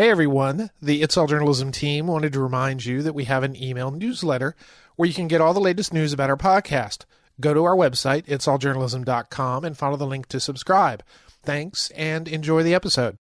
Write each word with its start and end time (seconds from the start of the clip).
Hey 0.00 0.08
everyone, 0.08 0.70
the 0.80 1.02
It's 1.02 1.18
All 1.18 1.26
Journalism 1.26 1.72
team 1.72 2.06
wanted 2.06 2.32
to 2.32 2.40
remind 2.40 2.86
you 2.86 3.02
that 3.02 3.14
we 3.14 3.24
have 3.24 3.42
an 3.42 3.54
email 3.54 3.90
newsletter 3.90 4.56
where 4.96 5.06
you 5.06 5.12
can 5.12 5.28
get 5.28 5.42
all 5.42 5.52
the 5.52 5.60
latest 5.60 5.92
news 5.92 6.14
about 6.14 6.30
our 6.30 6.38
podcast. 6.38 7.04
Go 7.38 7.52
to 7.52 7.64
our 7.64 7.76
website, 7.76 8.24
itsalljournalism.com, 8.24 9.62
and 9.62 9.76
follow 9.76 9.98
the 9.98 10.06
link 10.06 10.26
to 10.28 10.40
subscribe. 10.40 11.02
Thanks 11.42 11.90
and 11.90 12.28
enjoy 12.28 12.62
the 12.62 12.72
episode. 12.72 13.16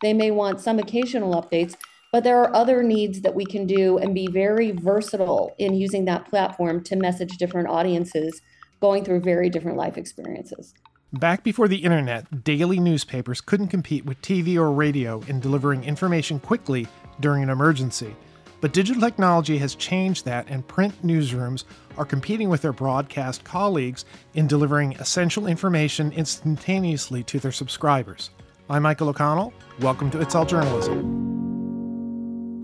They 0.00 0.14
may 0.14 0.30
want 0.30 0.60
some 0.60 0.78
occasional 0.78 1.34
updates, 1.34 1.74
but 2.12 2.22
there 2.22 2.40
are 2.40 2.54
other 2.54 2.84
needs 2.84 3.22
that 3.22 3.34
we 3.34 3.46
can 3.46 3.66
do 3.66 3.98
and 3.98 4.14
be 4.14 4.28
very 4.28 4.70
versatile 4.70 5.56
in 5.58 5.74
using 5.74 6.04
that 6.04 6.30
platform 6.30 6.84
to 6.84 6.94
message 6.94 7.36
different 7.36 7.66
audiences 7.66 8.40
going 8.80 9.04
through 9.04 9.22
very 9.22 9.50
different 9.50 9.76
life 9.76 9.98
experiences. 9.98 10.72
Back 11.20 11.44
before 11.44 11.68
the 11.68 11.76
internet, 11.76 12.42
daily 12.42 12.80
newspapers 12.80 13.40
couldn't 13.40 13.68
compete 13.68 14.04
with 14.04 14.20
TV 14.20 14.56
or 14.56 14.72
radio 14.72 15.22
in 15.28 15.38
delivering 15.38 15.84
information 15.84 16.40
quickly 16.40 16.88
during 17.20 17.44
an 17.44 17.50
emergency. 17.50 18.16
But 18.60 18.72
digital 18.72 19.00
technology 19.00 19.56
has 19.58 19.76
changed 19.76 20.24
that, 20.24 20.48
and 20.48 20.66
print 20.66 20.92
newsrooms 21.06 21.64
are 21.96 22.04
competing 22.04 22.48
with 22.48 22.62
their 22.62 22.72
broadcast 22.72 23.44
colleagues 23.44 24.06
in 24.34 24.48
delivering 24.48 24.94
essential 24.94 25.46
information 25.46 26.10
instantaneously 26.10 27.22
to 27.22 27.38
their 27.38 27.52
subscribers. 27.52 28.30
I'm 28.68 28.82
Michael 28.82 29.08
O'Connell. 29.08 29.52
Welcome 29.78 30.10
to 30.10 30.20
It's 30.20 30.34
All 30.34 30.44
Journalism. 30.44 31.22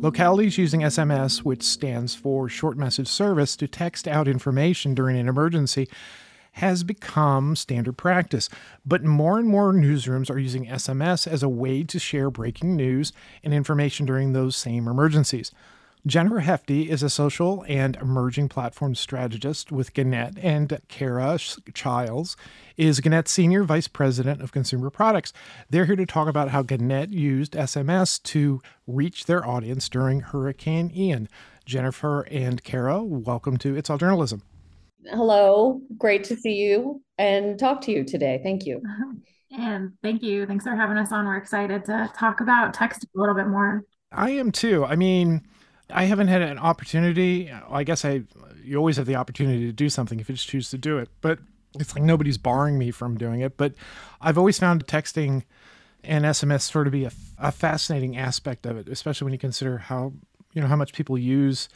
Localities 0.02 0.58
using 0.58 0.80
SMS, 0.80 1.44
which 1.44 1.62
stands 1.62 2.16
for 2.16 2.48
Short 2.48 2.76
Message 2.76 3.06
Service, 3.06 3.54
to 3.54 3.68
text 3.68 4.08
out 4.08 4.26
information 4.26 4.92
during 4.92 5.16
an 5.18 5.28
emergency 5.28 5.88
has 6.52 6.84
become 6.84 7.56
standard 7.56 7.96
practice, 7.96 8.48
but 8.84 9.04
more 9.04 9.38
and 9.38 9.48
more 9.48 9.72
newsrooms 9.72 10.30
are 10.30 10.38
using 10.38 10.66
SMS 10.66 11.26
as 11.26 11.42
a 11.42 11.48
way 11.48 11.82
to 11.84 11.98
share 11.98 12.30
breaking 12.30 12.76
news 12.76 13.12
and 13.42 13.54
information 13.54 14.06
during 14.06 14.32
those 14.32 14.56
same 14.56 14.88
emergencies. 14.88 15.52
Jennifer 16.06 16.40
Hefty 16.40 16.90
is 16.90 17.02
a 17.02 17.10
social 17.10 17.62
and 17.68 17.94
emerging 17.96 18.48
platform 18.48 18.94
strategist 18.94 19.70
with 19.70 19.92
Gannett, 19.92 20.38
and 20.38 20.80
Kara 20.88 21.38
Chiles 21.74 22.38
is 22.78 23.00
Gannett's 23.00 23.30
Senior 23.30 23.64
Vice 23.64 23.86
President 23.86 24.40
of 24.40 24.50
Consumer 24.50 24.88
Products. 24.88 25.34
They're 25.68 25.84
here 25.84 25.96
to 25.96 26.06
talk 26.06 26.26
about 26.26 26.48
how 26.48 26.62
Gannett 26.62 27.10
used 27.10 27.52
SMS 27.52 28.22
to 28.22 28.62
reach 28.86 29.26
their 29.26 29.46
audience 29.46 29.90
during 29.90 30.20
Hurricane 30.20 30.90
Ian. 30.96 31.28
Jennifer 31.66 32.22
and 32.22 32.64
Kara, 32.64 33.02
welcome 33.02 33.58
to 33.58 33.76
It's 33.76 33.90
All 33.90 33.98
Journalism. 33.98 34.42
Hello, 35.06 35.80
great 35.98 36.24
to 36.24 36.36
see 36.36 36.54
you 36.54 37.02
and 37.18 37.58
talk 37.58 37.80
to 37.82 37.92
you 37.92 38.04
today. 38.04 38.40
Thank 38.42 38.66
you. 38.66 38.78
Uh-huh. 38.78 39.12
And 39.52 39.92
thank 40.02 40.22
you. 40.22 40.46
Thanks 40.46 40.64
for 40.64 40.76
having 40.76 40.96
us 40.96 41.10
on. 41.10 41.26
We're 41.26 41.36
excited 41.36 41.84
to 41.86 42.10
talk 42.16 42.40
about 42.40 42.72
text 42.74 43.04
a 43.04 43.18
little 43.18 43.34
bit 43.34 43.48
more. 43.48 43.84
I 44.12 44.30
am 44.30 44.52
too. 44.52 44.84
I 44.84 44.96
mean, 44.96 45.46
I 45.92 46.04
haven't 46.04 46.28
had 46.28 46.42
an 46.42 46.58
opportunity. 46.58 47.50
I 47.68 47.84
guess 47.84 48.04
I 48.04 48.22
you 48.62 48.76
always 48.76 48.96
have 48.96 49.06
the 49.06 49.16
opportunity 49.16 49.66
to 49.66 49.72
do 49.72 49.88
something 49.88 50.20
if 50.20 50.28
you 50.28 50.34
just 50.34 50.48
choose 50.48 50.70
to 50.70 50.78
do 50.78 50.98
it. 50.98 51.08
But 51.20 51.38
it's 51.78 51.94
like 51.94 52.04
nobody's 52.04 52.38
barring 52.38 52.78
me 52.78 52.90
from 52.90 53.16
doing 53.16 53.40
it. 53.40 53.56
But 53.56 53.74
I've 54.20 54.38
always 54.38 54.58
found 54.58 54.86
texting 54.86 55.44
and 56.02 56.24
SMS 56.24 56.62
sort 56.62 56.86
of 56.86 56.92
be 56.92 57.04
a, 57.04 57.12
a 57.38 57.52
fascinating 57.52 58.16
aspect 58.16 58.66
of 58.66 58.76
it, 58.76 58.88
especially 58.88 59.24
when 59.24 59.32
you 59.32 59.38
consider 59.38 59.78
how 59.78 60.12
you 60.52 60.60
know 60.60 60.68
how 60.68 60.76
much 60.76 60.92
people 60.92 61.18
use 61.18 61.68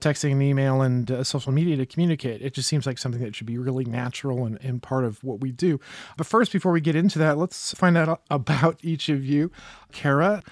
texting 0.00 0.32
and 0.32 0.42
email 0.42 0.82
and 0.82 1.10
uh, 1.10 1.24
social 1.24 1.52
media 1.52 1.76
to 1.76 1.86
communicate. 1.86 2.42
It 2.42 2.54
just 2.54 2.68
seems 2.68 2.86
like 2.86 2.98
something 2.98 3.20
that 3.22 3.34
should 3.34 3.46
be 3.46 3.58
really 3.58 3.84
natural 3.84 4.44
and, 4.44 4.58
and 4.62 4.82
part 4.82 5.04
of 5.04 5.22
what 5.24 5.40
we 5.40 5.52
do. 5.52 5.80
But 6.16 6.26
first, 6.26 6.52
before 6.52 6.72
we 6.72 6.80
get 6.80 6.96
into 6.96 7.18
that, 7.18 7.38
let's 7.38 7.74
find 7.74 7.96
out 7.96 8.22
about 8.30 8.78
each 8.82 9.08
of 9.08 9.24
you. 9.24 9.50
Kara, 9.92 10.42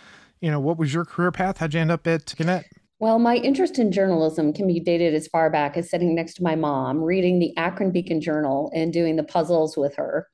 you 0.41 0.50
know, 0.50 0.61
what 0.61 0.78
was 0.78 0.92
your 0.92 1.05
career 1.05 1.33
path? 1.33 1.58
How'd 1.58 1.75
you 1.75 1.80
end 1.80 1.91
up 1.91 2.06
at 2.06 2.34
Gannett? 2.36 2.66
Well, 2.98 3.19
my 3.19 3.36
interest 3.36 3.78
in 3.78 3.92
journalism 3.92 4.55
can 4.55 4.66
be 4.66 4.80
dated 4.80 5.14
as 5.14 5.28
far 5.28 5.50
back 5.50 5.76
as 5.76 5.91
sitting 5.91 6.15
next 6.15 6.34
to 6.34 6.43
my 6.43 6.54
mom, 6.54 7.03
reading 7.03 7.38
the 7.38 7.54
Akron 7.59 7.91
Beacon 7.91 8.22
Journal 8.22 8.70
and 8.75 8.91
doing 8.91 9.16
the 9.16 9.22
puzzles 9.22 9.76
with 9.76 9.94
her. 9.97 10.28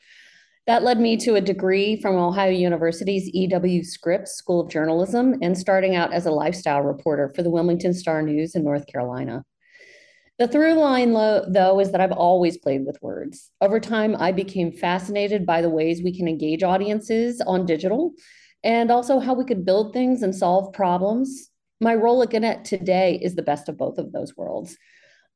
That 0.69 0.85
led 0.85 1.01
me 1.01 1.17
to 1.19 1.35
a 1.35 1.41
degree 1.41 2.01
from 2.01 2.15
Ohio 2.15 2.53
University's 2.53 3.29
E.W. 3.35 3.83
Scripps 3.83 4.37
School 4.37 4.61
of 4.61 4.71
Journalism 4.71 5.35
and 5.43 5.59
starting 5.59 5.97
out 5.97 6.13
as 6.13 6.27
a 6.27 6.31
lifestyle 6.31 6.83
reporter 6.83 7.33
for 7.35 7.43
the 7.43 7.51
Wilmington 7.51 7.93
Star 7.93 8.23
News 8.23 8.55
in 8.55 8.63
North 8.63 8.87
Carolina. 8.87 9.45
The 10.39 10.47
through 10.47 10.75
line, 10.75 11.13
though, 11.13 11.81
is 11.81 11.91
that 11.91 12.01
I've 12.01 12.13
always 12.13 12.59
played 12.59 12.87
with 12.87 13.03
words. 13.03 13.51
Over 13.61 13.81
time, 13.81 14.15
I 14.17 14.31
became 14.31 14.71
fascinated 14.71 15.45
by 15.45 15.63
the 15.63 15.69
ways 15.69 16.01
we 16.01 16.17
can 16.17 16.29
engage 16.29 16.63
audiences 16.63 17.41
on 17.41 17.67
digital 17.67 18.13
and 18.63 18.93
also 18.93 19.19
how 19.19 19.35
we 19.35 19.45
could 19.45 19.65
build 19.65 19.93
things 19.93 20.23
and 20.23 20.35
solve 20.35 20.73
problems. 20.73 21.51
My 21.81 21.97
role 21.97 22.23
at 22.23 22.31
Gannett 22.31 22.65
today 22.65 23.19
is 23.21 23.35
the 23.35 23.43
best 23.43 23.69
of 23.69 23.77
both 23.77 23.99
of 23.99 24.13
those 24.13 24.37
worlds. 24.37 24.77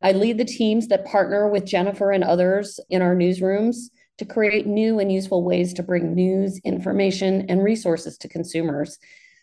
I 0.01 0.13
lead 0.13 0.39
the 0.39 0.45
teams 0.45 0.87
that 0.89 1.05
partner 1.05 1.49
with 1.49 1.67
Jennifer 1.67 2.13
and 2.13 2.23
others 2.23 2.79
in 2.91 3.03
our 3.03 3.17
newsrooms 3.17 3.89
to 4.19 4.25
create 4.25 4.67
new 4.67 4.99
and 4.99 5.13
useful 5.13 5.43
ways 5.43 5.75
to 5.75 5.83
bring 5.83 6.15
news, 6.15 6.59
information, 6.65 7.47
and 7.49 7.63
resources 7.63 8.17
to 8.19 8.29
consumers. 8.29 8.99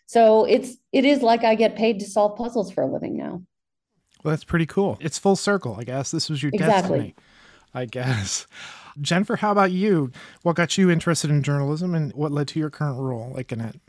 So 0.05 0.45
it's 0.45 0.77
it 0.91 1.05
is 1.05 1.21
like 1.21 1.43
I 1.43 1.55
get 1.55 1.75
paid 1.75 1.99
to 1.99 2.05
solve 2.05 2.37
puzzles 2.37 2.71
for 2.71 2.83
a 2.83 2.91
living 2.91 3.17
now. 3.17 3.43
Well, 4.23 4.31
that's 4.31 4.43
pretty 4.43 4.65
cool. 4.65 4.97
It's 5.01 5.19
full 5.19 5.35
circle, 5.35 5.75
I 5.79 5.83
guess. 5.83 6.11
This 6.11 6.29
was 6.29 6.41
your 6.41 6.51
exactly. 6.53 6.97
destiny, 6.97 7.15
I 7.73 7.85
guess. 7.85 8.47
Jennifer, 9.01 9.37
how 9.37 9.51
about 9.51 9.71
you? 9.71 10.11
What 10.43 10.55
got 10.55 10.77
you 10.77 10.89
interested 10.89 11.29
in 11.29 11.43
journalism 11.43 11.95
and 11.95 12.13
what 12.13 12.31
led 12.31 12.47
to 12.49 12.59
your 12.59 12.69
current 12.69 12.99
role 12.99 13.35
at 13.37 13.47
Gannett? 13.47 13.79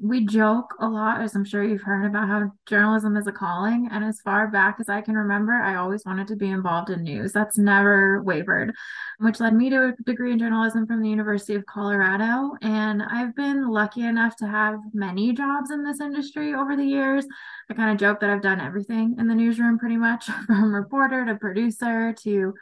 We 0.00 0.24
joke 0.24 0.74
a 0.80 0.88
lot, 0.88 1.20
as 1.20 1.34
I'm 1.34 1.44
sure 1.44 1.64
you've 1.64 1.82
heard 1.82 2.06
about 2.06 2.28
how 2.28 2.52
journalism 2.66 3.16
is 3.16 3.26
a 3.26 3.32
calling. 3.32 3.88
And 3.90 4.04
as 4.04 4.20
far 4.20 4.48
back 4.48 4.76
as 4.80 4.88
I 4.88 5.00
can 5.00 5.14
remember, 5.14 5.52
I 5.52 5.76
always 5.76 6.04
wanted 6.04 6.28
to 6.28 6.36
be 6.36 6.48
involved 6.48 6.90
in 6.90 7.02
news. 7.02 7.32
That's 7.32 7.58
never 7.58 8.22
wavered, 8.22 8.74
which 9.18 9.40
led 9.40 9.54
me 9.54 9.70
to 9.70 9.88
a 9.88 10.02
degree 10.04 10.32
in 10.32 10.38
journalism 10.38 10.86
from 10.86 11.02
the 11.02 11.08
University 11.08 11.54
of 11.54 11.66
Colorado. 11.66 12.52
And 12.62 13.02
I've 13.02 13.34
been 13.34 13.68
lucky 13.68 14.02
enough 14.02 14.36
to 14.36 14.46
have 14.46 14.78
many 14.92 15.32
jobs 15.32 15.70
in 15.70 15.84
this 15.84 16.00
industry 16.00 16.54
over 16.54 16.76
the 16.76 16.84
years. 16.84 17.26
I 17.70 17.74
kind 17.74 17.90
of 17.90 17.98
joke 17.98 18.20
that 18.20 18.30
I've 18.30 18.42
done 18.42 18.60
everything 18.60 19.16
in 19.18 19.28
the 19.28 19.34
newsroom 19.34 19.78
pretty 19.78 19.96
much 19.96 20.26
from 20.46 20.74
reporter 20.74 21.24
to 21.26 21.36
producer 21.36 22.12
to 22.22 22.54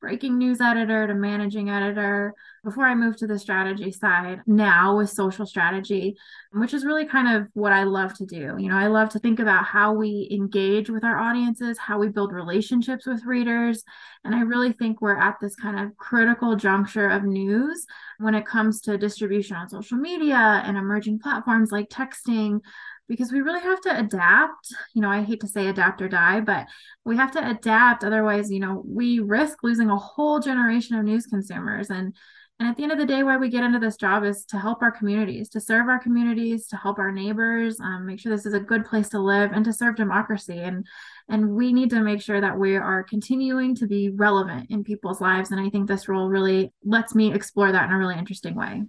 breaking 0.00 0.38
news 0.38 0.60
editor 0.60 1.06
to 1.06 1.14
managing 1.14 1.68
editor 1.68 2.34
before 2.64 2.84
I 2.84 2.94
moved 2.94 3.18
to 3.18 3.26
the 3.26 3.38
strategy 3.38 3.90
side 3.92 4.40
now 4.46 4.96
with 4.96 5.10
social 5.10 5.46
strategy, 5.46 6.16
which 6.52 6.74
is 6.74 6.84
really 6.84 7.06
kind 7.06 7.36
of 7.36 7.48
what 7.54 7.72
I 7.72 7.84
love 7.84 8.14
to 8.14 8.26
do. 8.26 8.56
You 8.58 8.68
know, 8.68 8.76
I 8.76 8.86
love 8.86 9.10
to 9.10 9.18
think 9.18 9.40
about 9.40 9.64
how 9.64 9.92
we 9.92 10.28
engage 10.30 10.90
with 10.90 11.04
our 11.04 11.18
audiences, 11.18 11.78
how 11.78 11.98
we 11.98 12.08
build 12.08 12.32
relationships 12.32 13.06
with 13.06 13.24
readers. 13.24 13.82
And 14.24 14.34
I 14.34 14.40
really 14.40 14.72
think 14.72 15.00
we're 15.00 15.18
at 15.18 15.36
this 15.40 15.54
kind 15.56 15.78
of 15.78 15.96
critical 15.96 16.56
juncture 16.56 17.08
of 17.08 17.24
news 17.24 17.86
when 18.18 18.34
it 18.34 18.46
comes 18.46 18.82
to 18.82 18.98
distribution 18.98 19.56
on 19.56 19.68
social 19.68 19.96
media 19.96 20.62
and 20.64 20.76
emerging 20.76 21.18
platforms 21.18 21.72
like 21.72 21.88
texting 21.88 22.60
because 23.10 23.32
we 23.32 23.40
really 23.40 23.60
have 23.60 23.80
to 23.80 23.98
adapt. 23.98 24.72
You 24.94 25.02
know, 25.02 25.10
I 25.10 25.22
hate 25.22 25.40
to 25.40 25.48
say 25.48 25.66
adapt 25.66 26.00
or 26.00 26.08
die, 26.08 26.40
but 26.40 26.66
we 27.04 27.16
have 27.16 27.32
to 27.32 27.50
adapt. 27.50 28.04
Otherwise, 28.04 28.52
you 28.52 28.60
know, 28.60 28.84
we 28.86 29.18
risk 29.18 29.58
losing 29.64 29.90
a 29.90 29.98
whole 29.98 30.38
generation 30.38 30.96
of 30.96 31.04
news 31.04 31.26
consumers. 31.26 31.90
And 31.90 32.14
and 32.60 32.68
at 32.68 32.76
the 32.76 32.82
end 32.82 32.92
of 32.92 32.98
the 32.98 33.06
day, 33.06 33.22
why 33.22 33.38
we 33.38 33.48
get 33.48 33.64
into 33.64 33.78
this 33.78 33.96
job 33.96 34.22
is 34.22 34.44
to 34.44 34.58
help 34.58 34.82
our 34.82 34.92
communities, 34.92 35.48
to 35.50 35.60
serve 35.60 35.88
our 35.88 35.98
communities, 35.98 36.66
to 36.68 36.76
help 36.76 36.98
our 36.98 37.10
neighbors, 37.10 37.80
um, 37.80 38.04
make 38.04 38.20
sure 38.20 38.30
this 38.30 38.44
is 38.44 38.52
a 38.52 38.60
good 38.60 38.84
place 38.84 39.08
to 39.08 39.18
live, 39.18 39.52
and 39.52 39.64
to 39.64 39.72
serve 39.72 39.96
democracy. 39.96 40.58
And 40.58 40.86
and 41.28 41.50
we 41.50 41.72
need 41.72 41.90
to 41.90 42.02
make 42.02 42.22
sure 42.22 42.40
that 42.40 42.58
we 42.58 42.76
are 42.76 43.02
continuing 43.02 43.74
to 43.76 43.88
be 43.88 44.10
relevant 44.10 44.70
in 44.70 44.84
people's 44.84 45.20
lives. 45.20 45.50
And 45.50 45.60
I 45.60 45.68
think 45.70 45.88
this 45.88 46.06
role 46.06 46.28
really 46.28 46.72
lets 46.84 47.14
me 47.14 47.34
explore 47.34 47.72
that 47.72 47.88
in 47.88 47.92
a 47.92 47.98
really 47.98 48.18
interesting 48.18 48.54
way. 48.54 48.84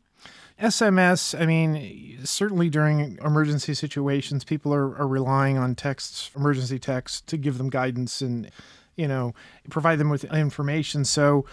SMS, 0.62 1.40
I 1.40 1.46
mean, 1.48 2.20
certainly 2.24 2.70
during 2.70 3.18
emergency 3.24 3.74
situations, 3.74 4.44
people 4.44 4.74
are, 4.74 4.96
are 4.96 5.08
relying 5.08 5.58
on 5.58 5.74
texts, 5.74 6.30
emergency 6.36 6.78
texts, 6.78 7.22
to 7.22 7.38
give 7.38 7.58
them 7.58 7.70
guidance 7.70 8.22
and, 8.22 8.50
you 8.96 9.08
know, 9.08 9.34
provide 9.70 9.98
them 9.98 10.10
with 10.10 10.24
information. 10.26 11.04
So 11.04 11.46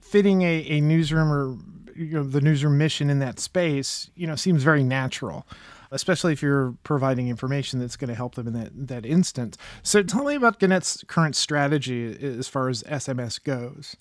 fitting 0.00 0.42
a, 0.42 0.66
a 0.68 0.80
newsroom 0.80 1.32
or 1.32 1.56
you 1.94 2.12
know 2.12 2.24
the 2.24 2.42
newsroom 2.42 2.76
mission 2.76 3.08
in 3.08 3.20
that 3.20 3.38
space, 3.38 4.10
you 4.16 4.26
know, 4.26 4.36
seems 4.36 4.62
very 4.62 4.84
natural 4.84 5.46
especially 5.92 6.32
if 6.32 6.42
you're 6.42 6.74
providing 6.82 7.28
information 7.28 7.78
that's 7.78 7.96
going 7.96 8.08
to 8.08 8.14
help 8.14 8.34
them 8.34 8.48
in 8.48 8.52
that 8.52 8.70
that 8.74 9.06
instance. 9.06 9.56
So 9.82 10.02
tell 10.02 10.24
me 10.24 10.34
about 10.34 10.58
Gannett's 10.58 11.04
current 11.06 11.36
strategy 11.36 12.16
as 12.20 12.48
far 12.48 12.68
as 12.68 12.82
SMS 12.82 13.42
goes. 13.42 13.96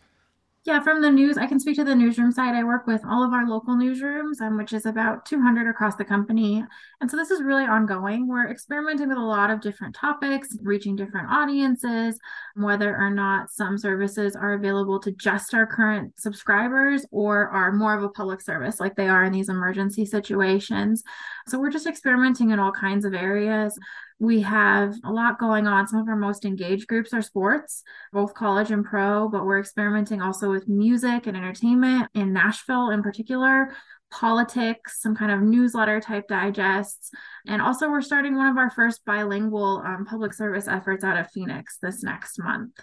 Yeah, 0.66 0.80
from 0.80 1.04
the 1.04 1.12
news, 1.12 1.38
I 1.38 1.46
can 1.46 1.60
speak 1.60 1.76
to 1.76 1.84
the 1.84 1.94
newsroom 1.94 2.32
side. 2.32 2.56
I 2.56 2.64
work 2.64 2.88
with 2.88 3.06
all 3.08 3.24
of 3.24 3.34
our 3.34 3.48
local 3.48 3.76
newsrooms, 3.76 4.42
um, 4.42 4.58
which 4.58 4.74
is 4.74 4.88
about 4.88 5.24
200 5.24 5.70
across 5.70 5.96
the 5.96 6.04
company. 6.04 6.66
And 7.00 7.12
so 7.12 7.16
this 7.16 7.30
is 7.30 7.44
really 7.44 7.66
ongoing. 7.66 8.28
We're 8.28 8.50
experimenting 8.50 9.10
with 9.10 9.20
a 9.20 9.22
lot 9.22 9.52
of 9.52 9.62
different 9.62 9.94
topics, 9.94 10.58
reaching 10.64 10.96
different 10.96 11.30
audiences, 11.30 12.18
whether 12.56 12.98
or 12.98 13.12
not 13.12 13.52
some 13.52 13.78
services 13.78 14.36
are 14.36 14.54
available 14.54 15.00
to 15.02 15.12
just 15.12 15.54
our 15.54 15.68
current 15.68 16.20
subscribers 16.20 17.06
or 17.12 17.48
are 17.50 17.72
more 17.72 17.96
of 17.96 18.02
a 18.02 18.10
public 18.10 18.42
service 18.42 18.80
like 18.80 18.96
they 18.96 19.08
are 19.08 19.24
in 19.24 19.34
these 19.34 19.50
emergency 19.50 20.04
situations. 20.04 21.04
So 21.48 21.60
we're 21.60 21.70
just 21.70 21.86
experimenting 21.86 22.50
in 22.50 22.58
all 22.58 22.72
kinds 22.72 23.06
of 23.06 23.14
areas. 23.14 23.78
We 24.20 24.42
have 24.42 24.96
a 25.04 25.12
lot 25.12 25.40
going 25.40 25.68
on. 25.68 25.88
Some 25.88 26.00
of 26.00 26.08
our 26.08 26.16
most 26.16 26.46
engaged 26.46 26.88
groups 26.88 27.14
are 27.14 27.22
sports, 27.22 27.84
both 28.14 28.34
college 28.34 28.72
and 28.72 28.86
pro, 28.86 29.28
but 29.28 29.46
we're 29.46 29.60
experimenting 29.60 30.22
also 30.22 30.50
with 30.50 30.70
music 30.70 31.28
and 31.28 31.36
entertainment 31.36 32.08
in 32.14 32.32
Nashville 32.32 32.92
in 32.92 33.04
particular, 33.04 33.76
politics, 34.12 35.02
some 35.02 35.16
kind 35.16 35.32
of 35.32 35.42
newsletter 35.42 36.00
type 36.00 36.30
digests. 36.30 37.12
And 37.46 37.62
also, 37.62 37.90
we're 37.90 38.02
starting 38.02 38.38
one 38.38 38.48
of 38.48 38.58
our 38.58 38.72
first 38.72 39.04
bilingual 39.06 39.84
um, 39.86 40.06
public 40.06 40.34
service 40.34 40.68
efforts 40.68 41.04
out 41.04 41.18
of 41.18 41.30
Phoenix 41.32 41.78
this 41.82 42.02
next 42.02 42.40
month. 42.40 42.80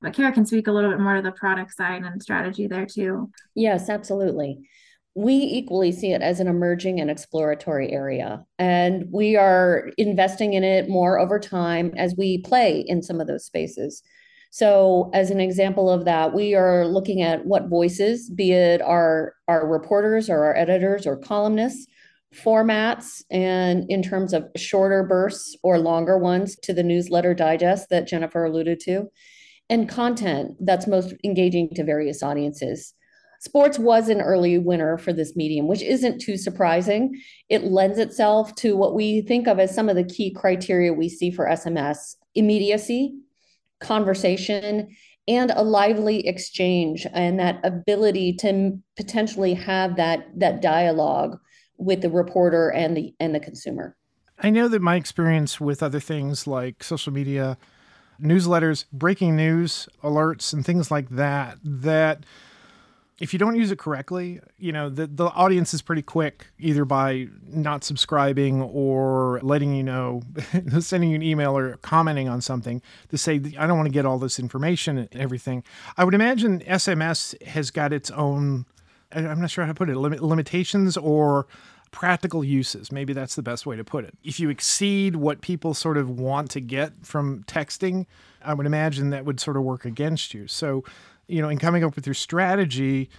But 0.00 0.12
Kara 0.14 0.30
can 0.30 0.46
speak 0.46 0.68
a 0.68 0.72
little 0.72 0.90
bit 0.90 1.00
more 1.00 1.16
to 1.16 1.22
the 1.22 1.32
product 1.32 1.74
side 1.74 2.04
and 2.04 2.22
strategy 2.22 2.68
there 2.68 2.86
too. 2.86 3.30
Yes, 3.56 3.88
absolutely 3.88 4.68
we 5.16 5.32
equally 5.32 5.92
see 5.92 6.12
it 6.12 6.20
as 6.20 6.40
an 6.40 6.46
emerging 6.46 7.00
and 7.00 7.10
exploratory 7.10 7.90
area. 7.90 8.44
And 8.58 9.06
we 9.10 9.34
are 9.34 9.90
investing 9.96 10.52
in 10.52 10.62
it 10.62 10.90
more 10.90 11.18
over 11.18 11.40
time 11.40 11.94
as 11.96 12.14
we 12.18 12.42
play 12.42 12.84
in 12.86 13.02
some 13.02 13.18
of 13.18 13.26
those 13.26 13.46
spaces. 13.46 14.02
So, 14.50 15.10
as 15.14 15.30
an 15.30 15.40
example 15.40 15.88
of 15.90 16.04
that, 16.04 16.34
we 16.34 16.54
are 16.54 16.86
looking 16.86 17.22
at 17.22 17.46
what 17.46 17.68
voices, 17.68 18.28
be 18.28 18.52
it 18.52 18.82
our, 18.82 19.34
our 19.48 19.66
reporters 19.66 20.28
or 20.28 20.44
our 20.44 20.54
editors 20.54 21.06
or 21.06 21.16
columnists, 21.16 21.86
formats, 22.34 23.22
and 23.30 23.86
in 23.88 24.02
terms 24.02 24.34
of 24.34 24.46
shorter 24.54 25.02
bursts 25.02 25.56
or 25.62 25.78
longer 25.78 26.18
ones 26.18 26.56
to 26.62 26.74
the 26.74 26.82
newsletter 26.82 27.32
digest 27.32 27.88
that 27.88 28.06
Jennifer 28.06 28.44
alluded 28.44 28.80
to, 28.80 29.06
and 29.70 29.88
content 29.88 30.52
that's 30.60 30.86
most 30.86 31.14
engaging 31.24 31.70
to 31.70 31.84
various 31.84 32.22
audiences. 32.22 32.92
Sports 33.46 33.78
was 33.78 34.08
an 34.08 34.20
early 34.20 34.58
winner 34.58 34.98
for 34.98 35.12
this 35.12 35.36
medium, 35.36 35.68
which 35.68 35.80
isn't 35.80 36.20
too 36.20 36.36
surprising. 36.36 37.14
It 37.48 37.62
lends 37.62 37.96
itself 37.96 38.52
to 38.56 38.76
what 38.76 38.96
we 38.96 39.20
think 39.20 39.46
of 39.46 39.60
as 39.60 39.72
some 39.72 39.88
of 39.88 39.94
the 39.94 40.02
key 40.02 40.32
criteria 40.32 40.92
we 40.92 41.08
see 41.08 41.30
for 41.30 41.46
SMS 41.46 42.16
immediacy, 42.34 43.14
conversation, 43.78 44.88
and 45.28 45.52
a 45.52 45.62
lively 45.62 46.26
exchange, 46.26 47.06
and 47.12 47.38
that 47.38 47.60
ability 47.62 48.32
to 48.38 48.82
potentially 48.96 49.54
have 49.54 49.94
that, 49.94 50.26
that 50.36 50.60
dialogue 50.60 51.38
with 51.78 52.00
the 52.00 52.10
reporter 52.10 52.70
and 52.70 52.96
the 52.96 53.14
and 53.20 53.32
the 53.32 53.38
consumer. 53.38 53.96
I 54.40 54.50
know 54.50 54.66
that 54.66 54.82
my 54.82 54.96
experience 54.96 55.60
with 55.60 55.84
other 55.84 56.00
things 56.00 56.48
like 56.48 56.82
social 56.82 57.12
media, 57.12 57.58
newsletters, 58.20 58.86
breaking 58.92 59.36
news 59.36 59.88
alerts, 60.02 60.52
and 60.52 60.66
things 60.66 60.90
like 60.90 61.10
that, 61.10 61.58
that 61.62 62.26
if 63.18 63.32
you 63.32 63.38
don't 63.38 63.56
use 63.56 63.70
it 63.70 63.78
correctly, 63.78 64.40
you 64.58 64.72
know, 64.72 64.90
the, 64.90 65.06
the 65.06 65.26
audience 65.28 65.72
is 65.72 65.80
pretty 65.80 66.02
quick, 66.02 66.48
either 66.58 66.84
by 66.84 67.28
not 67.48 67.82
subscribing 67.82 68.60
or 68.60 69.40
letting 69.42 69.74
you 69.74 69.82
know, 69.82 70.22
sending 70.80 71.10
you 71.10 71.16
an 71.16 71.22
email 71.22 71.56
or 71.56 71.78
commenting 71.78 72.28
on 72.28 72.42
something 72.42 72.82
to 73.08 73.16
say, 73.16 73.36
I 73.58 73.66
don't 73.66 73.78
want 73.78 73.86
to 73.86 73.92
get 73.92 74.04
all 74.04 74.18
this 74.18 74.38
information 74.38 74.98
and 74.98 75.16
everything. 75.16 75.64
I 75.96 76.04
would 76.04 76.14
imagine 76.14 76.60
SMS 76.60 77.40
has 77.46 77.70
got 77.70 77.92
its 77.92 78.10
own, 78.10 78.66
I'm 79.12 79.40
not 79.40 79.50
sure 79.50 79.64
how 79.64 79.72
to 79.72 79.74
put 79.74 79.88
it, 79.88 79.96
limit, 79.96 80.22
limitations 80.22 80.98
or 80.98 81.46
practical 81.92 82.44
uses. 82.44 82.92
Maybe 82.92 83.14
that's 83.14 83.34
the 83.34 83.42
best 83.42 83.64
way 83.64 83.76
to 83.76 83.84
put 83.84 84.04
it. 84.04 84.12
If 84.22 84.38
you 84.38 84.50
exceed 84.50 85.16
what 85.16 85.40
people 85.40 85.72
sort 85.72 85.96
of 85.96 86.10
want 86.10 86.50
to 86.50 86.60
get 86.60 86.92
from 87.02 87.44
texting, 87.44 88.04
I 88.44 88.52
would 88.52 88.66
imagine 88.66 89.08
that 89.10 89.24
would 89.24 89.40
sort 89.40 89.56
of 89.56 89.62
work 89.62 89.86
against 89.86 90.34
you. 90.34 90.46
So, 90.46 90.84
you 91.28 91.42
know, 91.42 91.48
in 91.48 91.58
coming 91.58 91.84
up 91.84 91.96
with 91.96 92.06
your 92.06 92.14
strategy, 92.14 93.10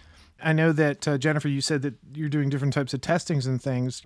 I 0.42 0.54
know 0.54 0.72
that 0.72 1.08
uh, 1.08 1.18
Jennifer, 1.18 1.48
you 1.48 1.62
said 1.62 1.82
that 1.82 1.96
you're 2.14 2.30
doing 2.30 2.50
different 2.50 2.74
types 2.74 2.94
of 2.94 3.02
testings 3.02 3.46
and 3.46 3.62
things. 3.62 4.02